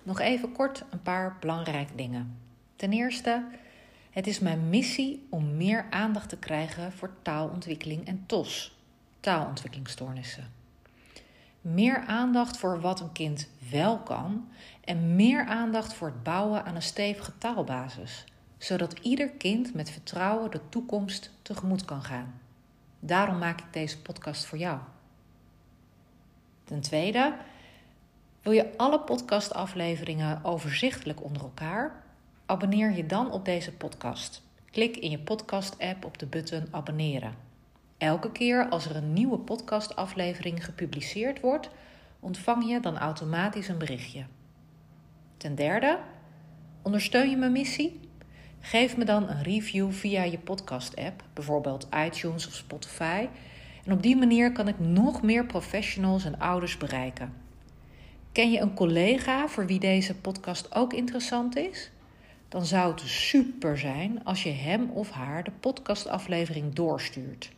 Nog 0.02 0.20
even 0.20 0.52
kort 0.52 0.84
een 0.90 1.02
paar 1.02 1.36
belangrijke 1.40 1.94
dingen. 1.94 2.50
Ten 2.82 2.92
eerste, 2.92 3.44
het 4.10 4.26
is 4.26 4.38
mijn 4.38 4.68
missie 4.68 5.26
om 5.30 5.56
meer 5.56 5.86
aandacht 5.90 6.28
te 6.28 6.36
krijgen 6.36 6.92
voor 6.92 7.10
taalontwikkeling 7.22 8.06
en 8.06 8.24
TOS, 8.26 8.78
taalontwikkelingsstoornissen. 9.20 10.52
Meer 11.60 12.04
aandacht 12.06 12.56
voor 12.56 12.80
wat 12.80 13.00
een 13.00 13.12
kind 13.12 13.48
wel 13.70 13.98
kan 13.98 14.48
en 14.84 15.16
meer 15.16 15.44
aandacht 15.44 15.94
voor 15.94 16.08
het 16.08 16.22
bouwen 16.22 16.64
aan 16.64 16.74
een 16.74 16.82
stevige 16.82 17.38
taalbasis, 17.38 18.24
zodat 18.58 18.98
ieder 18.98 19.30
kind 19.30 19.74
met 19.74 19.90
vertrouwen 19.90 20.50
de 20.50 20.60
toekomst 20.68 21.30
tegemoet 21.42 21.84
kan 21.84 22.02
gaan. 22.02 22.40
Daarom 23.00 23.38
maak 23.38 23.60
ik 23.60 23.72
deze 23.72 24.00
podcast 24.00 24.44
voor 24.44 24.58
jou. 24.58 24.78
Ten 26.64 26.80
tweede, 26.80 27.34
wil 28.40 28.52
je 28.52 28.76
alle 28.76 29.00
podcastafleveringen 29.00 30.44
overzichtelijk 30.44 31.24
onder 31.24 31.42
elkaar? 31.42 32.01
Abonneer 32.52 32.92
je 32.96 33.06
dan 33.06 33.30
op 33.30 33.44
deze 33.44 33.72
podcast. 33.72 34.42
Klik 34.70 34.96
in 34.96 35.10
je 35.10 35.18
podcast-app 35.18 36.04
op 36.04 36.18
de 36.18 36.26
button 36.26 36.66
abonneren. 36.70 37.34
Elke 37.98 38.32
keer 38.32 38.68
als 38.68 38.86
er 38.86 38.96
een 38.96 39.12
nieuwe 39.12 39.38
podcastaflevering 39.38 40.64
gepubliceerd 40.64 41.40
wordt, 41.40 41.70
ontvang 42.20 42.68
je 42.68 42.80
dan 42.80 42.98
automatisch 42.98 43.68
een 43.68 43.78
berichtje. 43.78 44.24
Ten 45.36 45.54
derde, 45.54 45.98
ondersteun 46.82 47.30
je 47.30 47.36
mijn 47.36 47.52
missie? 47.52 48.00
Geef 48.60 48.96
me 48.96 49.04
dan 49.04 49.28
een 49.28 49.42
review 49.42 49.92
via 49.92 50.22
je 50.22 50.38
podcast-app, 50.38 51.24
bijvoorbeeld 51.32 51.88
iTunes 52.06 52.46
of 52.46 52.54
Spotify. 52.54 53.28
En 53.84 53.92
op 53.92 54.02
die 54.02 54.16
manier 54.16 54.52
kan 54.52 54.68
ik 54.68 54.78
nog 54.78 55.22
meer 55.22 55.46
professionals 55.46 56.24
en 56.24 56.38
ouders 56.38 56.76
bereiken. 56.76 57.34
Ken 58.32 58.50
je 58.50 58.60
een 58.60 58.74
collega 58.74 59.48
voor 59.48 59.66
wie 59.66 59.80
deze 59.80 60.14
podcast 60.14 60.74
ook 60.74 60.92
interessant 60.92 61.56
is? 61.56 61.90
Dan 62.52 62.66
zou 62.66 62.92
het 62.92 63.00
super 63.00 63.78
zijn 63.78 64.24
als 64.24 64.42
je 64.42 64.50
hem 64.50 64.90
of 64.90 65.10
haar 65.10 65.44
de 65.44 65.50
podcastaflevering 65.50 66.74
doorstuurt. 66.74 67.52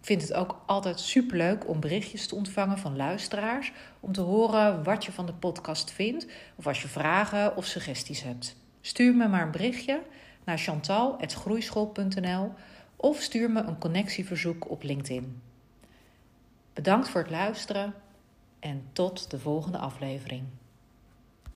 Ik 0.00 0.04
vind 0.04 0.22
het 0.22 0.32
ook 0.32 0.62
altijd 0.66 1.00
superleuk 1.00 1.68
om 1.68 1.80
berichtjes 1.80 2.26
te 2.26 2.34
ontvangen 2.34 2.78
van 2.78 2.96
luisteraars 2.96 3.72
om 4.00 4.12
te 4.12 4.20
horen 4.20 4.84
wat 4.84 5.04
je 5.04 5.12
van 5.12 5.26
de 5.26 5.32
podcast 5.32 5.90
vindt 5.90 6.26
of 6.56 6.66
als 6.66 6.82
je 6.82 6.88
vragen 6.88 7.56
of 7.56 7.64
suggesties 7.64 8.22
hebt. 8.22 8.56
Stuur 8.80 9.14
me 9.14 9.28
maar 9.28 9.42
een 9.42 9.50
berichtje 9.50 10.02
naar 10.44 10.58
chantal@groeischool.nl 10.58 12.52
of 12.96 13.20
stuur 13.20 13.50
me 13.50 13.60
een 13.60 13.78
connectieverzoek 13.78 14.70
op 14.70 14.82
LinkedIn. 14.82 15.42
Bedankt 16.72 17.08
voor 17.08 17.20
het 17.20 17.30
luisteren 17.30 17.94
en 18.58 18.88
tot 18.92 19.30
de 19.30 19.38
volgende 19.38 19.78
aflevering. 19.78 20.44